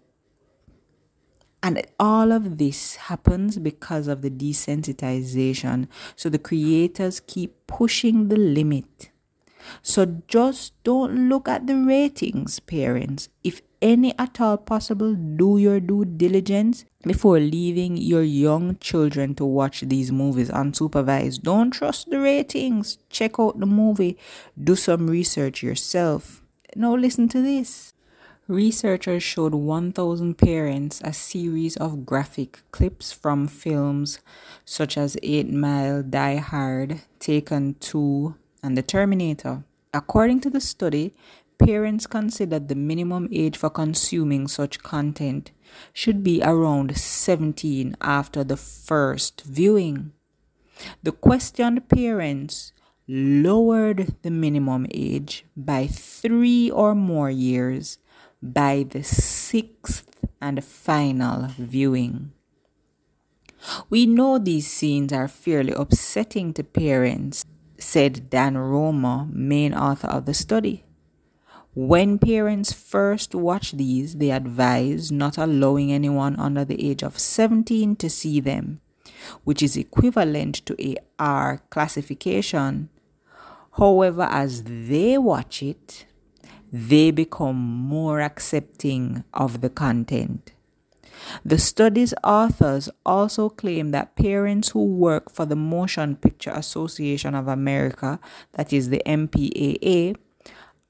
And 1.64 1.86
all 2.00 2.32
of 2.32 2.58
this 2.58 2.96
happens 2.96 3.60
because 3.60 4.08
of 4.08 4.22
the 4.22 4.32
desensitization. 4.32 5.88
So 6.16 6.30
the 6.30 6.40
creators 6.40 7.20
keep 7.20 7.68
pushing 7.68 8.30
the 8.30 8.38
limit 8.38 9.12
so 9.82 10.22
just 10.28 10.74
don't 10.84 11.30
look 11.30 11.48
at 11.48 11.68
the 11.68 11.78
ratings, 11.78 12.60
parents. 12.60 13.30
If 13.44 13.62
any 13.82 14.18
at 14.18 14.40
all 14.40 14.58
possible, 14.58 15.16
do 15.16 15.58
your 15.58 15.80
due 15.80 16.06
diligence 16.06 16.86
before 17.04 17.40
leaving 17.40 17.98
your 17.98 18.24
young 18.24 18.78
children 18.78 19.36
to 19.36 19.46
watch 19.46 19.82
these 19.82 20.12
movies 20.12 20.50
unsupervised. 20.50 21.42
Don't 21.42 21.72
trust 21.72 22.10
the 22.10 22.20
ratings. 22.20 22.98
Check 23.10 23.40
out 23.40 23.60
the 23.60 23.66
movie. 23.66 24.18
Do 24.62 24.76
some 24.76 25.08
research 25.08 25.64
yourself. 25.64 26.42
Now, 26.76 26.96
listen 26.96 27.28
to 27.30 27.42
this. 27.42 27.94
Researchers 28.48 29.24
showed 29.24 29.54
1,000 29.54 30.38
parents 30.38 31.00
a 31.04 31.14
series 31.14 31.78
of 31.78 32.06
graphic 32.06 32.60
clips 32.72 33.12
from 33.12 33.48
films 33.48 34.20
such 34.66 34.98
as 34.98 35.16
8 35.24 35.50
Mile, 35.50 36.04
Die 36.04 36.36
Hard, 36.36 37.02
Taken 37.20 37.76
2, 37.80 38.36
and 38.62 38.78
The 38.78 38.82
Terminator. 38.82 39.64
According 39.94 40.40
to 40.42 40.50
the 40.50 40.62
study, 40.62 41.14
parents 41.66 42.08
considered 42.08 42.68
the 42.68 42.76
minimum 42.76 43.28
age 43.32 43.58
for 43.58 43.70
consuming 43.70 44.48
such 44.48 44.82
content 44.84 45.52
should 45.94 46.24
be 46.24 46.42
around 46.44 46.98
17 46.98 47.96
after 48.02 48.44
the 48.44 48.58
first 48.58 49.42
viewing. 49.42 50.12
The 51.04 51.12
questioned 51.12 51.88
parents 51.90 52.74
lowered 53.08 54.16
the 54.24 54.32
minimum 54.32 54.88
age 54.92 55.46
by 55.56 55.88
three 55.88 56.72
or 56.72 56.96
more 56.96 57.30
years 57.30 58.00
by 58.42 58.86
the 58.90 59.04
sixth 59.04 60.26
and 60.42 60.64
final 60.64 61.48
viewing. 61.58 62.32
We 63.90 64.08
know 64.08 64.40
these 64.40 64.66
scenes 64.68 65.14
are 65.14 65.28
fairly 65.28 65.74
upsetting 65.74 66.54
to 66.54 66.64
parents 66.64 67.46
said 67.82 68.30
Dan 68.30 68.58
Romer, 68.58 69.28
main 69.32 69.74
author 69.74 70.08
of 70.08 70.26
the 70.26 70.34
study. 70.34 70.86
When 71.74 72.20
parents 72.20 72.74
first 72.74 73.34
watch 73.34 73.72
these, 73.72 74.16
they 74.16 74.32
advise 74.32 75.10
not 75.10 75.38
allowing 75.38 75.92
anyone 75.92 76.38
under 76.38 76.66
the 76.66 76.90
age 76.90 77.02
of 77.02 77.18
17 77.18 77.96
to 77.96 78.10
see 78.10 78.42
them, 78.42 78.82
which 79.46 79.64
is 79.64 79.78
equivalent 79.78 80.66
to 80.66 80.76
a 80.86 80.98
R 81.18 81.62
classification. 81.70 82.90
However, 83.78 84.24
as 84.24 84.64
they 84.64 85.18
watch 85.18 85.64
it, 85.64 86.06
they 86.74 87.10
become 87.10 87.56
more 87.56 88.20
accepting 88.20 89.24
of 89.34 89.62
the 89.62 89.70
content. 89.70 90.52
The 91.46 91.58
study's 91.58 92.14
authors 92.22 92.90
also 93.06 93.48
claim 93.48 93.92
that 93.92 94.16
parents 94.18 94.70
who 94.70 94.84
work 94.84 95.32
for 95.32 95.46
the 95.46 95.56
Motion 95.56 96.18
Picture 96.18 96.52
Association 96.52 97.34
of 97.34 97.48
America, 97.48 98.20
that 98.54 98.74
is 98.74 98.90
the 98.90 99.02
MPAA, 99.06 100.18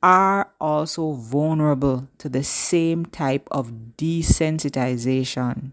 are 0.02 0.50
also 0.60 1.12
vulnerable 1.14 2.08
to 2.18 2.30
the 2.30 2.44
same 2.44 3.06
type 3.06 3.48
of 3.52 3.72
desensitization. 3.98 5.72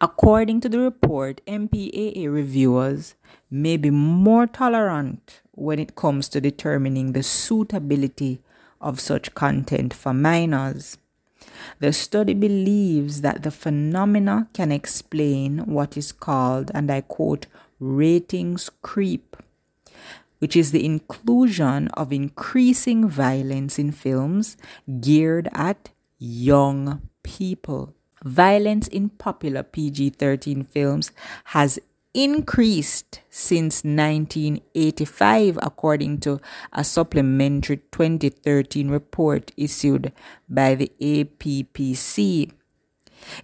According 0.00 0.60
to 0.62 0.68
the 0.68 0.80
report, 0.80 1.40
MPAA 1.46 2.32
reviewers 2.32 3.14
may 3.50 3.76
be 3.76 3.90
more 3.90 4.46
tolerant 4.46 5.40
when 5.52 5.78
it 5.78 5.94
comes 5.94 6.28
to 6.30 6.40
determining 6.40 7.12
the 7.12 7.22
suitability 7.22 8.40
of 8.80 9.00
such 9.00 9.34
content 9.34 9.92
for 9.92 10.14
minors. 10.14 10.98
The 11.80 11.92
study 11.92 12.34
believes 12.34 13.20
that 13.20 13.42
the 13.42 13.50
phenomena 13.50 14.48
can 14.52 14.72
explain 14.72 15.58
what 15.66 15.96
is 15.96 16.12
called, 16.12 16.70
and 16.74 16.90
I 16.90 17.02
quote, 17.02 17.46
ratings 17.80 18.70
creep, 18.82 19.27
which 20.38 20.56
is 20.56 20.72
the 20.72 20.84
inclusion 20.84 21.88
of 21.88 22.12
increasing 22.12 23.08
violence 23.08 23.78
in 23.78 23.92
films 23.92 24.56
geared 25.00 25.48
at 25.52 25.90
young 26.18 27.02
people. 27.22 27.94
Violence 28.24 28.88
in 28.88 29.08
popular 29.10 29.62
PG 29.62 30.10
13 30.10 30.64
films 30.64 31.12
has 31.44 31.78
increased 32.14 33.20
since 33.30 33.84
1985, 33.84 35.58
according 35.62 36.18
to 36.18 36.40
a 36.72 36.82
supplementary 36.82 37.76
2013 37.92 38.88
report 38.88 39.52
issued 39.56 40.12
by 40.48 40.74
the 40.74 40.90
APPC. 41.00 42.50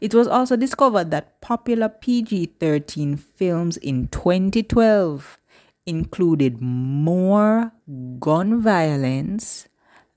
It 0.00 0.14
was 0.14 0.26
also 0.26 0.56
discovered 0.56 1.10
that 1.10 1.40
popular 1.40 1.88
PG 1.88 2.54
13 2.58 3.16
films 3.16 3.76
in 3.76 4.08
2012 4.08 5.38
included 5.86 6.60
more 6.60 7.72
gun 8.18 8.60
violence 8.60 9.68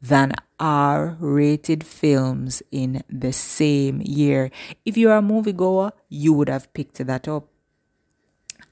than 0.02 0.34
R 0.60 1.16
rated 1.20 1.84
films 1.84 2.64
in 2.72 3.04
the 3.10 3.34
same 3.34 4.02
year. 4.04 4.50
If 4.86 4.98
you're 4.98 5.18
a 5.18 5.22
moviegoer, 5.22 5.92
you 6.10 6.34
would 6.34 6.50
have 6.50 6.74
picked 6.74 7.06
that 7.06 7.28
up. 7.28 7.48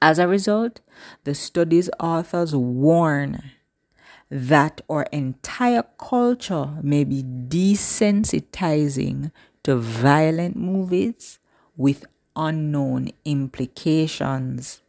As 0.00 0.18
a 0.18 0.26
result, 0.28 0.80
the 1.24 1.34
study's 1.34 1.90
authors 1.98 2.54
warn 2.54 3.42
that 4.30 4.80
our 4.90 5.06
entire 5.12 5.84
culture 5.98 6.78
may 6.82 7.04
be 7.04 7.22
desensitizing 7.22 9.30
to 9.62 9.76
violent 9.76 10.56
movies 10.56 11.38
with 11.76 12.04
unknown 12.34 13.10
implications. 13.24 14.82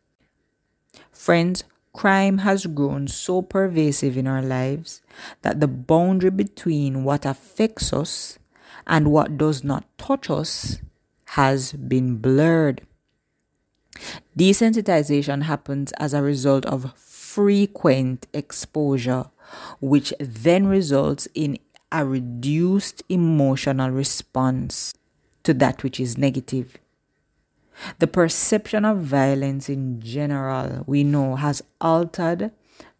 Friends, 1.11 1.63
crime 1.97 2.37
has 2.37 2.67
grown 2.67 3.07
so 3.07 3.41
pervasive 3.41 4.15
in 4.15 4.27
our 4.27 4.41
lives 4.41 5.01
that 5.41 5.59
the 5.59 5.67
boundary 5.67 6.29
between 6.29 7.03
what 7.03 7.25
affects 7.25 7.91
us 7.91 8.37
and 8.85 9.11
what 9.11 9.35
does 9.35 9.63
not 9.63 9.83
touch 9.97 10.29
us 10.29 10.77
has 11.25 11.73
been 11.73 12.17
blurred. 12.17 12.85
Desensitization 14.37 15.41
happens 15.43 15.91
as 15.93 16.13
a 16.13 16.21
result 16.21 16.67
of 16.67 16.93
frequent 16.95 18.27
exposure, 18.31 19.25
which 19.81 20.13
then 20.19 20.67
results 20.67 21.27
in 21.33 21.57
a 21.91 22.05
reduced 22.05 23.01
emotional 23.09 23.89
response 23.89 24.93
to 25.41 25.51
that 25.51 25.81
which 25.81 25.99
is 25.99 26.15
negative. 26.15 26.77
The 27.99 28.07
perception 28.07 28.85
of 28.85 28.99
violence 28.99 29.69
in 29.69 30.01
general, 30.01 30.83
we 30.87 31.03
know, 31.03 31.35
has 31.35 31.63
altered 31.79 32.51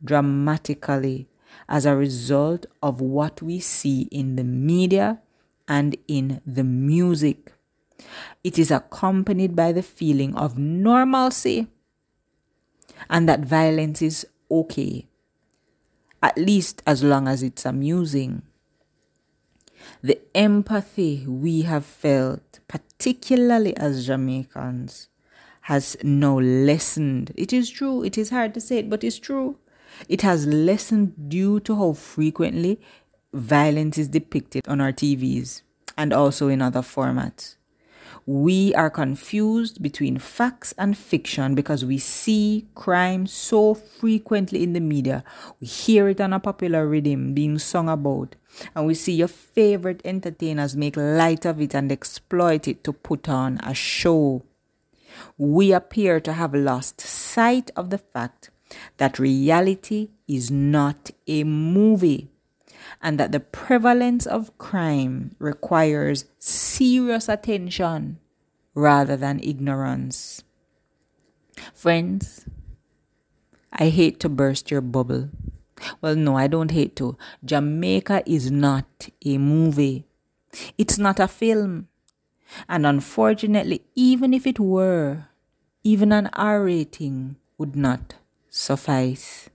dramatically 0.04 1.28
as 1.68 1.86
a 1.86 1.96
result 1.96 2.66
of 2.82 3.02
what 3.02 3.42
we 3.42 3.60
see 3.60 4.04
in 4.12 4.36
the 4.36 4.44
media 4.44 5.20
and 5.68 5.98
in 6.08 6.42
the 6.46 6.64
music. 6.64 7.54
It 8.44 8.58
is 8.58 8.72
accompanied 8.72 9.56
by 9.56 9.72
the 9.72 9.84
feeling 9.84 10.36
of 10.36 10.58
normalcy 10.58 11.68
and 13.10 13.28
that 13.28 13.42
violence 13.42 14.02
is 14.02 14.26
okay, 14.50 15.08
at 16.22 16.38
least 16.38 16.82
as 16.86 17.04
long 17.04 17.28
as 17.28 17.44
it's 17.44 17.66
amusing. 17.66 18.44
The 20.02 20.20
empathy 20.36 21.26
we 21.28 21.64
have 21.64 21.86
felt, 21.86 22.60
particularly 22.68 23.76
as 23.78 24.06
Jamaicans, 24.06 25.10
has 25.62 25.98
now 26.04 26.40
lessened. 26.40 27.34
It 27.36 27.52
is 27.52 27.70
true, 27.70 28.04
it 28.04 28.18
is 28.18 28.30
hard 28.30 28.54
to 28.54 28.62
say 28.62 28.80
it, 28.80 28.90
but 28.90 29.04
it's 29.04 29.20
true. 29.20 29.58
It 30.08 30.22
has 30.22 30.46
lessened 30.46 31.30
due 31.30 31.60
to 31.62 31.76
how 31.76 31.94
frequently 31.94 32.80
violence 33.34 33.98
is 33.98 34.08
depicted 34.08 34.68
on 34.68 34.80
our 34.80 34.92
TVs 34.92 35.62
and 35.98 36.14
also 36.14 36.48
in 36.48 36.62
other 36.62 36.82
formats. 36.82 37.56
We 38.30 38.76
are 38.76 38.90
confused 38.90 39.82
between 39.82 40.20
facts 40.20 40.74
and 40.78 40.98
fiction 40.98 41.56
because 41.56 41.86
we 41.86 41.98
see 41.98 42.68
crime 42.76 43.26
so 43.26 43.74
frequently 43.74 44.64
in 44.64 44.74
the 44.74 44.82
media. 44.82 45.24
We 45.62 45.68
hear 45.68 46.10
it 46.10 46.20
on 46.20 46.34
a 46.34 46.40
popular 46.42 46.86
rhythm 46.86 47.34
being 47.34 47.58
sung 47.58 47.88
about, 47.88 48.36
and 48.76 48.86
we 48.86 48.96
see 48.96 49.14
your 49.14 49.30
favorite 49.30 50.02
entertainers 50.04 50.76
make 50.76 50.98
light 50.98 51.46
of 51.46 51.62
it 51.62 51.74
and 51.74 51.90
exploit 51.90 52.68
it 52.68 52.84
to 52.84 52.92
put 52.92 53.30
on 53.30 53.62
a 53.64 53.74
show. 53.74 54.44
We 55.38 55.72
appear 55.72 56.20
to 56.20 56.34
have 56.34 56.54
lost 56.54 57.00
sight 57.00 57.72
of 57.78 57.92
the 57.92 57.98
fact 57.98 58.50
that 58.98 59.20
reality 59.20 60.10
is 60.28 60.52
not 60.52 61.12
a 61.28 61.46
movie 61.46 62.30
and 63.02 63.20
that 63.20 63.32
the 63.32 63.40
prevalence 63.40 64.26
of 64.26 64.58
crime 64.58 65.36
requires 65.40 66.26
serious 66.40 67.30
attention 67.30 68.20
rather 68.74 69.18
than 69.18 69.40
ignorance. 69.42 70.44
Friends, 71.74 72.46
I 73.74 73.90
hate 73.90 74.20
to 74.22 74.30
burst 74.30 74.72
your 74.72 74.82
bubble. 74.82 75.30
Well, 76.02 76.16
no, 76.16 76.36
I 76.36 76.48
don't 76.48 76.72
hate 76.72 76.96
to. 76.98 77.18
Jamaica 77.44 78.24
is 78.26 78.52
not 78.52 79.10
a 79.26 79.38
movie, 79.38 80.06
it's 80.78 80.98
not 80.98 81.20
a 81.20 81.28
film. 81.28 81.88
And 82.70 82.86
unfortunately, 82.88 83.84
even 83.94 84.34
if 84.34 84.48
it 84.48 84.60
were, 84.60 85.28
even 85.84 86.12
an 86.12 86.28
R 86.34 86.64
rating 86.64 87.36
would 87.58 87.76
not 87.76 88.16
suffice. 88.50 89.50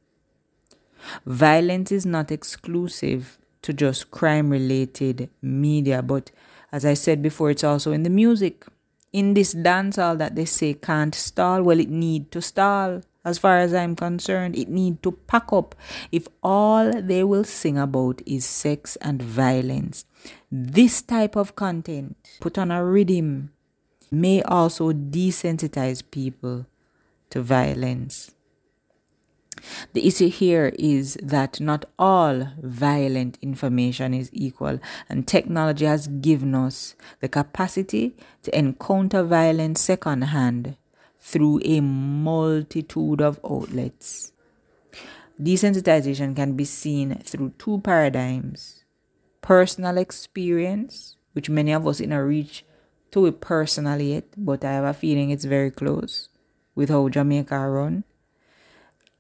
Violence 1.27 1.93
is 1.93 2.07
not 2.07 2.31
exclusive 2.31 3.39
to 3.63 3.73
just 3.73 4.11
crime 4.11 4.51
related 4.51 5.31
media, 5.41 6.03
but 6.03 6.31
as 6.73 6.85
I 6.85 6.95
said 6.95 7.23
before, 7.23 7.51
it's 7.51 7.65
also 7.65 7.93
in 7.93 8.03
the 8.03 8.11
music. 8.11 8.65
In 9.13 9.35
this 9.35 9.55
dancehall 9.55 10.17
that 10.19 10.37
they 10.37 10.47
say 10.47 10.75
can't 10.75 11.15
stall, 11.15 11.63
well, 11.63 11.79
it 11.79 11.91
need 11.91 12.31
to 12.33 12.41
stall. 12.41 13.03
As 13.25 13.39
far 13.39 13.59
as 13.59 13.73
I'm 13.73 13.95
concerned, 13.95 14.57
it 14.57 14.69
need 14.69 15.03
to 15.05 15.13
pack 15.13 15.53
up 15.53 15.77
if 16.11 16.27
all 16.43 16.91
they 16.91 17.23
will 17.23 17.45
sing 17.45 17.79
about 17.79 18.21
is 18.27 18.45
sex 18.45 18.97
and 18.97 19.23
violence. 19.23 20.07
This 20.51 21.03
type 21.03 21.37
of 21.37 21.55
content 21.55 22.17
put 22.41 22.59
on 22.59 22.71
a 22.71 22.85
rhythm 22.85 23.53
may 24.11 24.43
also 24.43 24.93
desensitize 24.93 26.03
people 26.11 26.67
to 27.31 27.43
violence. 27.43 28.33
The 29.93 30.07
issue 30.07 30.29
here 30.29 30.73
is 30.79 31.19
that 31.23 31.61
not 31.61 31.85
all 31.99 32.49
violent 32.63 33.39
information 33.43 34.15
is 34.15 34.31
equal, 34.33 34.79
and 35.09 35.27
technology 35.27 35.85
has 35.85 36.09
given 36.09 36.55
us 36.55 36.95
the 37.21 37.29
capacity 37.29 38.17
to 38.43 38.59
encounter 38.59 39.23
violence 39.23 39.81
secondhand 39.81 40.77
through 41.19 41.61
a 41.65 41.81
multitude 41.81 43.21
of 43.21 43.41
outlets. 43.45 44.33
Desensitization 45.41 46.37
can 46.37 46.55
be 46.55 46.65
seen 46.65 47.17
through 47.25 47.53
two 47.59 47.81
paradigms 47.81 48.85
personal 49.41 49.99
experience, 49.99 51.17
which 51.33 51.51
many 51.51 51.73
of 51.73 51.87
us 51.87 51.99
in 52.01 52.13
a 52.13 52.25
reach 52.25 52.65
to 53.11 53.27
it 53.27 53.41
personally 53.41 54.15
yet, 54.15 54.25
but 54.37 54.65
I 54.65 54.73
have 54.73 54.85
a 54.85 54.95
feeling 54.95 55.31
it's 55.31 55.45
very 55.45 55.71
close 55.71 56.29
with 56.75 56.89
how 56.89 57.09
Jamaica 57.09 57.59
run 57.59 58.05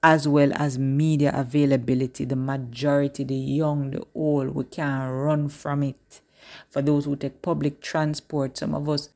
as 0.02 0.26
well 0.26 0.52
as 0.54 0.78
media 0.78 1.32
availability. 1.34 2.24
The 2.24 2.36
majority, 2.36 3.24
the 3.24 3.34
young, 3.34 3.90
the 3.90 4.04
old, 4.14 4.54
we 4.54 4.64
can't 4.64 5.12
run 5.12 5.48
from 5.48 5.82
it. 5.82 6.20
For 6.68 6.82
those 6.82 7.04
who 7.04 7.16
take 7.16 7.40
public 7.42 7.80
transport, 7.80 8.58
some 8.58 8.74
of 8.74 8.88
us, 8.88 9.10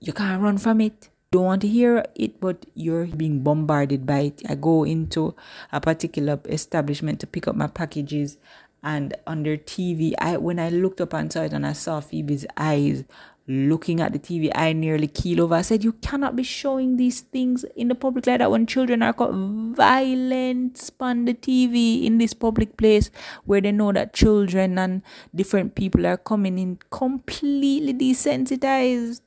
you 0.00 0.12
can't 0.12 0.42
run 0.42 0.58
from 0.58 0.80
it. 0.80 1.08
Don't 1.30 1.44
want 1.44 1.62
to 1.62 1.68
hear 1.68 2.04
it, 2.14 2.40
but 2.40 2.66
you're 2.74 3.06
being 3.06 3.40
bombarded 3.40 4.06
by 4.06 4.20
it. 4.20 4.42
I 4.48 4.54
go 4.54 4.84
into 4.84 5.34
a 5.72 5.80
particular 5.80 6.40
establishment 6.46 7.20
to 7.20 7.26
pick 7.26 7.46
up 7.48 7.54
my 7.54 7.66
packages, 7.66 8.38
and 8.82 9.14
on 9.26 9.38
under 9.38 9.56
TV, 9.56 10.14
I 10.18 10.36
when 10.38 10.58
I 10.58 10.70
looked 10.70 11.00
up 11.00 11.12
and 11.12 11.30
saw 11.30 11.42
it, 11.42 11.52
and 11.52 11.66
I 11.66 11.74
saw 11.74 12.00
Phoebe's 12.00 12.46
eyes 12.56 13.04
looking 13.48 14.00
at 14.00 14.12
the 14.12 14.18
TV, 14.18 14.50
I 14.54 14.74
nearly 14.74 15.06
keel 15.06 15.40
over. 15.40 15.54
I 15.54 15.62
said, 15.62 15.82
You 15.82 15.92
cannot 15.92 16.36
be 16.36 16.42
showing 16.42 16.98
these 16.98 17.22
things 17.22 17.64
in 17.74 17.88
the 17.88 17.94
public 17.94 18.26
like 18.26 18.38
that 18.38 18.50
when 18.50 18.66
children 18.66 19.02
are 19.02 19.14
caught 19.14 19.32
violent 19.32 20.90
on 21.00 21.24
the 21.24 21.34
TV 21.34 22.04
in 22.04 22.18
this 22.18 22.34
public 22.34 22.76
place 22.76 23.10
where 23.44 23.62
they 23.62 23.72
know 23.72 23.92
that 23.92 24.12
children 24.12 24.78
and 24.78 25.02
different 25.34 25.74
people 25.74 26.06
are 26.06 26.18
coming 26.18 26.58
in 26.58 26.78
completely 26.90 27.94
desensitized. 27.94 29.22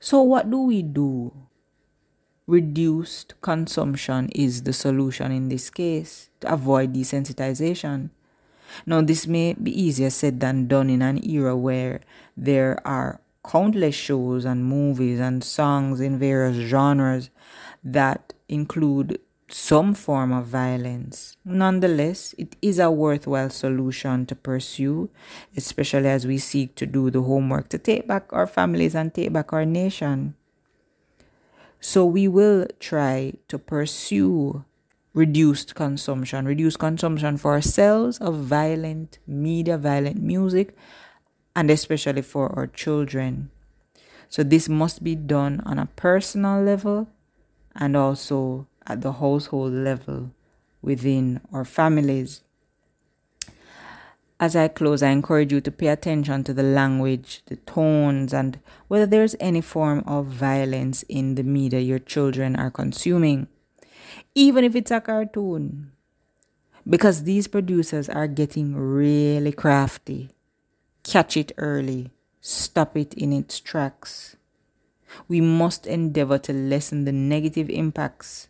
So, 0.00 0.22
what 0.22 0.50
do 0.50 0.58
we 0.58 0.82
do? 0.82 1.32
Reduced 2.46 3.34
consumption 3.40 4.30
is 4.34 4.62
the 4.62 4.72
solution 4.72 5.30
in 5.30 5.48
this 5.48 5.70
case 5.70 6.30
to 6.40 6.52
avoid 6.52 6.94
desensitization. 6.94 8.10
Now, 8.86 9.00
this 9.00 9.26
may 9.26 9.54
be 9.54 9.70
easier 9.70 10.10
said 10.10 10.40
than 10.40 10.68
done 10.68 10.90
in 10.90 11.02
an 11.02 11.24
era 11.28 11.56
where 11.56 12.00
there 12.36 12.80
are 12.86 13.20
countless 13.44 13.94
shows 13.94 14.44
and 14.44 14.64
movies 14.64 15.20
and 15.20 15.42
songs 15.42 16.00
in 16.00 16.18
various 16.18 16.56
genres 16.68 17.30
that 17.82 18.34
include 18.48 19.18
some 19.50 19.94
form 19.94 20.32
of 20.32 20.46
violence. 20.46 21.36
Nonetheless, 21.44 22.34
it 22.36 22.56
is 22.60 22.78
a 22.78 22.90
worthwhile 22.90 23.50
solution 23.50 24.26
to 24.26 24.34
pursue, 24.34 25.08
especially 25.56 26.08
as 26.08 26.26
we 26.26 26.38
seek 26.38 26.74
to 26.74 26.86
do 26.86 27.10
the 27.10 27.22
homework 27.22 27.68
to 27.70 27.78
take 27.78 28.06
back 28.06 28.30
our 28.30 28.46
families 28.46 28.94
and 28.94 29.14
take 29.14 29.32
back 29.32 29.52
our 29.52 29.64
nation. 29.64 30.34
So, 31.80 32.04
we 32.04 32.28
will 32.28 32.66
try 32.80 33.34
to 33.46 33.58
pursue 33.58 34.64
reduced 35.18 35.74
consumption, 35.74 36.46
reduced 36.46 36.78
consumption 36.78 37.36
for 37.36 37.50
ourselves 37.50 38.18
of 38.18 38.36
violent 38.36 39.18
media, 39.26 39.76
violent 39.76 40.22
music, 40.22 40.76
and 41.56 41.72
especially 41.72 42.22
for 42.22 42.56
our 42.56 42.68
children. 42.68 43.50
So, 44.28 44.44
this 44.44 44.68
must 44.68 45.02
be 45.02 45.16
done 45.16 45.60
on 45.66 45.76
a 45.78 45.86
personal 45.96 46.62
level 46.62 47.08
and 47.74 47.96
also 47.96 48.68
at 48.86 49.00
the 49.00 49.14
household 49.14 49.72
level 49.72 50.30
within 50.82 51.40
our 51.52 51.64
families. 51.64 52.42
As 54.38 54.54
I 54.54 54.68
close, 54.68 55.02
I 55.02 55.10
encourage 55.10 55.52
you 55.52 55.60
to 55.62 55.72
pay 55.72 55.88
attention 55.88 56.44
to 56.44 56.54
the 56.54 56.62
language, 56.62 57.42
the 57.46 57.56
tones, 57.56 58.32
and 58.32 58.60
whether 58.86 59.06
there's 59.06 59.34
any 59.40 59.62
form 59.62 60.04
of 60.06 60.26
violence 60.26 61.02
in 61.08 61.34
the 61.34 61.42
media 61.42 61.80
your 61.80 61.98
children 61.98 62.54
are 62.54 62.70
consuming 62.70 63.48
even 64.34 64.64
if 64.64 64.74
it's 64.74 64.90
a 64.90 65.00
cartoon. 65.00 65.92
Because 66.88 67.24
these 67.24 67.48
producers 67.48 68.08
are 68.08 68.26
getting 68.26 68.74
really 68.74 69.52
crafty. 69.52 70.30
Catch 71.02 71.36
it 71.36 71.52
early, 71.58 72.10
stop 72.40 72.96
it 72.96 73.14
in 73.14 73.32
its 73.32 73.60
tracks. 73.60 74.36
We 75.26 75.40
must 75.40 75.86
endeavor 75.86 76.38
to 76.38 76.52
lessen 76.52 77.04
the 77.04 77.12
negative 77.12 77.70
impacts 77.70 78.48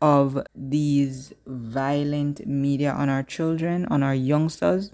of 0.00 0.46
these 0.54 1.32
violent 1.46 2.46
media 2.46 2.92
on 2.92 3.08
our 3.08 3.22
children, 3.22 3.86
on 3.86 4.02
our 4.02 4.14
youngsters, 4.14 4.92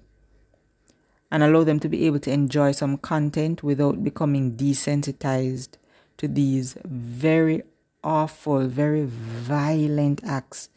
and 1.30 1.42
allow 1.42 1.64
them 1.64 1.80
to 1.80 1.88
be 1.88 2.06
able 2.06 2.20
to 2.20 2.30
enjoy 2.30 2.72
some 2.72 2.96
content 2.96 3.62
without 3.62 4.04
becoming 4.04 4.56
desensitized 4.56 5.70
to 6.16 6.28
these 6.28 6.76
very 6.84 7.62
awful, 8.02 8.66
very 8.66 9.04
violent 9.04 10.22
acts 10.24 10.68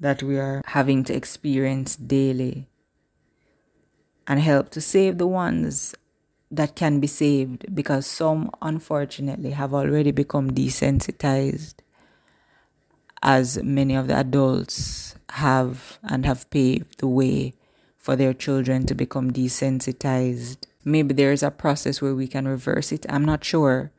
that 0.00 0.22
we 0.22 0.38
are 0.38 0.62
having 0.66 1.04
to 1.04 1.14
experience 1.14 1.96
daily 1.96 2.68
and 4.26 4.40
help 4.40 4.70
to 4.70 4.80
save 4.80 5.18
the 5.18 5.26
ones 5.26 5.94
that 6.50 6.76
can 6.76 7.00
be 7.00 7.06
saved 7.06 7.74
because 7.74 8.06
some 8.06 8.50
unfortunately 8.62 9.50
have 9.50 9.74
already 9.74 10.10
become 10.10 10.50
desensitized 10.50 11.74
as 13.22 13.62
many 13.62 13.94
of 13.94 14.06
the 14.06 14.16
adults 14.16 15.16
have 15.30 15.98
and 16.02 16.24
have 16.24 16.48
paved 16.50 16.98
the 16.98 17.08
way 17.08 17.52
for 17.96 18.16
their 18.16 18.32
children 18.32 18.86
to 18.86 18.94
become 18.94 19.30
desensitized. 19.30 20.58
Maybe 20.84 21.12
there 21.12 21.32
is 21.32 21.42
a 21.42 21.50
process 21.50 22.00
where 22.00 22.14
we 22.14 22.26
can 22.26 22.46
reverse 22.46 22.92
it. 22.92 23.04
I'm 23.08 23.24
not 23.24 23.44
sure. 23.44 23.90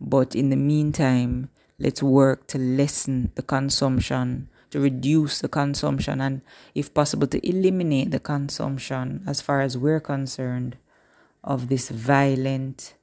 But 0.00 0.34
in 0.34 0.48
the 0.50 0.56
meantime, 0.56 1.50
Let's 1.80 2.02
work 2.02 2.46
to 2.48 2.58
lessen 2.58 3.32
the 3.36 3.42
consumption, 3.42 4.50
to 4.68 4.78
reduce 4.78 5.40
the 5.40 5.48
consumption, 5.48 6.20
and 6.20 6.42
if 6.74 6.92
possible, 6.92 7.26
to 7.28 7.48
eliminate 7.48 8.10
the 8.10 8.20
consumption, 8.20 9.24
as 9.26 9.40
far 9.40 9.62
as 9.62 9.78
we're 9.78 10.00
concerned, 10.00 10.76
of 11.42 11.68
this 11.68 11.88
violent, 11.88 12.96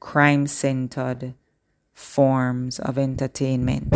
crime 0.00 0.46
centered 0.46 1.34
forms 1.92 2.78
of 2.78 2.96
entertainment. 2.96 3.92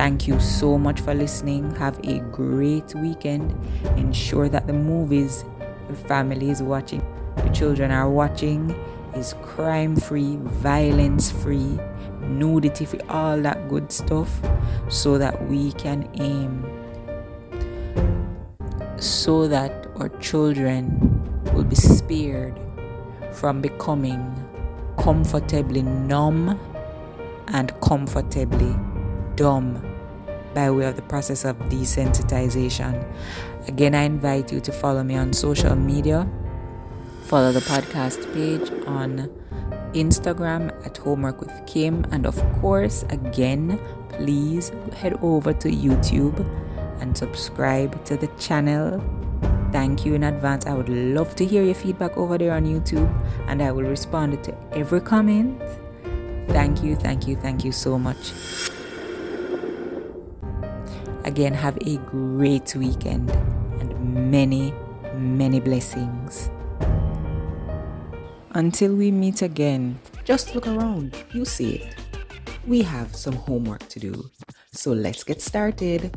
Thank 0.00 0.26
you 0.26 0.40
so 0.40 0.78
much 0.78 1.02
for 1.02 1.12
listening. 1.12 1.74
Have 1.74 2.00
a 2.04 2.20
great 2.32 2.94
weekend. 2.94 3.54
Ensure 3.98 4.48
that 4.48 4.66
the 4.66 4.72
movies 4.72 5.44
your 5.88 5.96
family 5.98 6.48
is 6.48 6.62
watching, 6.62 7.04
your 7.36 7.52
children 7.52 7.90
are 7.90 8.08
watching, 8.08 8.70
is 9.14 9.34
crime 9.42 9.94
free, 9.94 10.38
violence 10.64 11.30
free, 11.30 11.78
nudity 12.22 12.86
free, 12.86 13.00
all 13.10 13.38
that 13.42 13.68
good 13.68 13.92
stuff, 13.92 14.40
so 14.88 15.18
that 15.18 15.46
we 15.48 15.72
can 15.72 16.08
aim, 16.14 16.64
so 18.96 19.46
that 19.48 19.86
our 19.96 20.08
children 20.18 20.96
will 21.52 21.64
be 21.64 21.76
spared 21.76 22.58
from 23.32 23.60
becoming 23.60 24.34
comfortably 24.96 25.82
numb 25.82 26.58
and 27.48 27.78
comfortably 27.82 28.74
dumb 29.36 29.89
by 30.54 30.70
way 30.70 30.86
of 30.86 30.96
the 30.96 31.02
process 31.02 31.44
of 31.44 31.56
desensitization. 31.68 33.06
Again, 33.68 33.94
I 33.94 34.02
invite 34.02 34.52
you 34.52 34.60
to 34.60 34.72
follow 34.72 35.02
me 35.02 35.16
on 35.16 35.32
social 35.32 35.76
media. 35.76 36.28
Follow 37.24 37.52
the 37.52 37.60
podcast 37.60 38.32
page 38.34 38.70
on 38.86 39.30
Instagram 39.92 40.74
at 40.84 40.96
Homework 40.96 41.40
with 41.40 41.52
Kim. 41.66 42.04
And 42.10 42.26
of 42.26 42.36
course, 42.60 43.04
again, 43.10 43.80
please 44.08 44.72
head 44.96 45.18
over 45.22 45.52
to 45.52 45.68
YouTube 45.70 46.38
and 47.00 47.16
subscribe 47.16 48.04
to 48.04 48.16
the 48.16 48.26
channel. 48.38 49.02
Thank 49.72 50.04
you 50.04 50.14
in 50.14 50.24
advance. 50.24 50.66
I 50.66 50.74
would 50.74 50.88
love 50.88 51.36
to 51.36 51.46
hear 51.46 51.62
your 51.62 51.74
feedback 51.74 52.16
over 52.16 52.36
there 52.36 52.52
on 52.52 52.64
YouTube 52.64 53.08
and 53.46 53.62
I 53.62 53.70
will 53.70 53.84
respond 53.84 54.42
to 54.44 54.54
every 54.72 55.00
comment. 55.00 55.62
Thank 56.48 56.82
you, 56.82 56.96
thank 56.96 57.28
you, 57.28 57.36
thank 57.36 57.64
you 57.64 57.70
so 57.70 57.96
much. 57.98 58.32
Again, 61.30 61.54
have 61.54 61.78
a 61.86 61.96
great 62.10 62.74
weekend 62.74 63.30
and 63.78 64.32
many, 64.32 64.74
many 65.14 65.60
blessings. 65.60 66.50
Until 68.50 68.96
we 68.96 69.12
meet 69.12 69.40
again, 69.40 70.00
just 70.24 70.56
look 70.56 70.66
around. 70.66 71.14
You 71.30 71.44
see 71.44 71.76
it. 71.76 71.94
We 72.66 72.82
have 72.82 73.14
some 73.14 73.34
homework 73.34 73.88
to 73.90 74.00
do. 74.00 74.28
So 74.72 74.90
let's 74.90 75.22
get 75.22 75.40
started. 75.40 76.10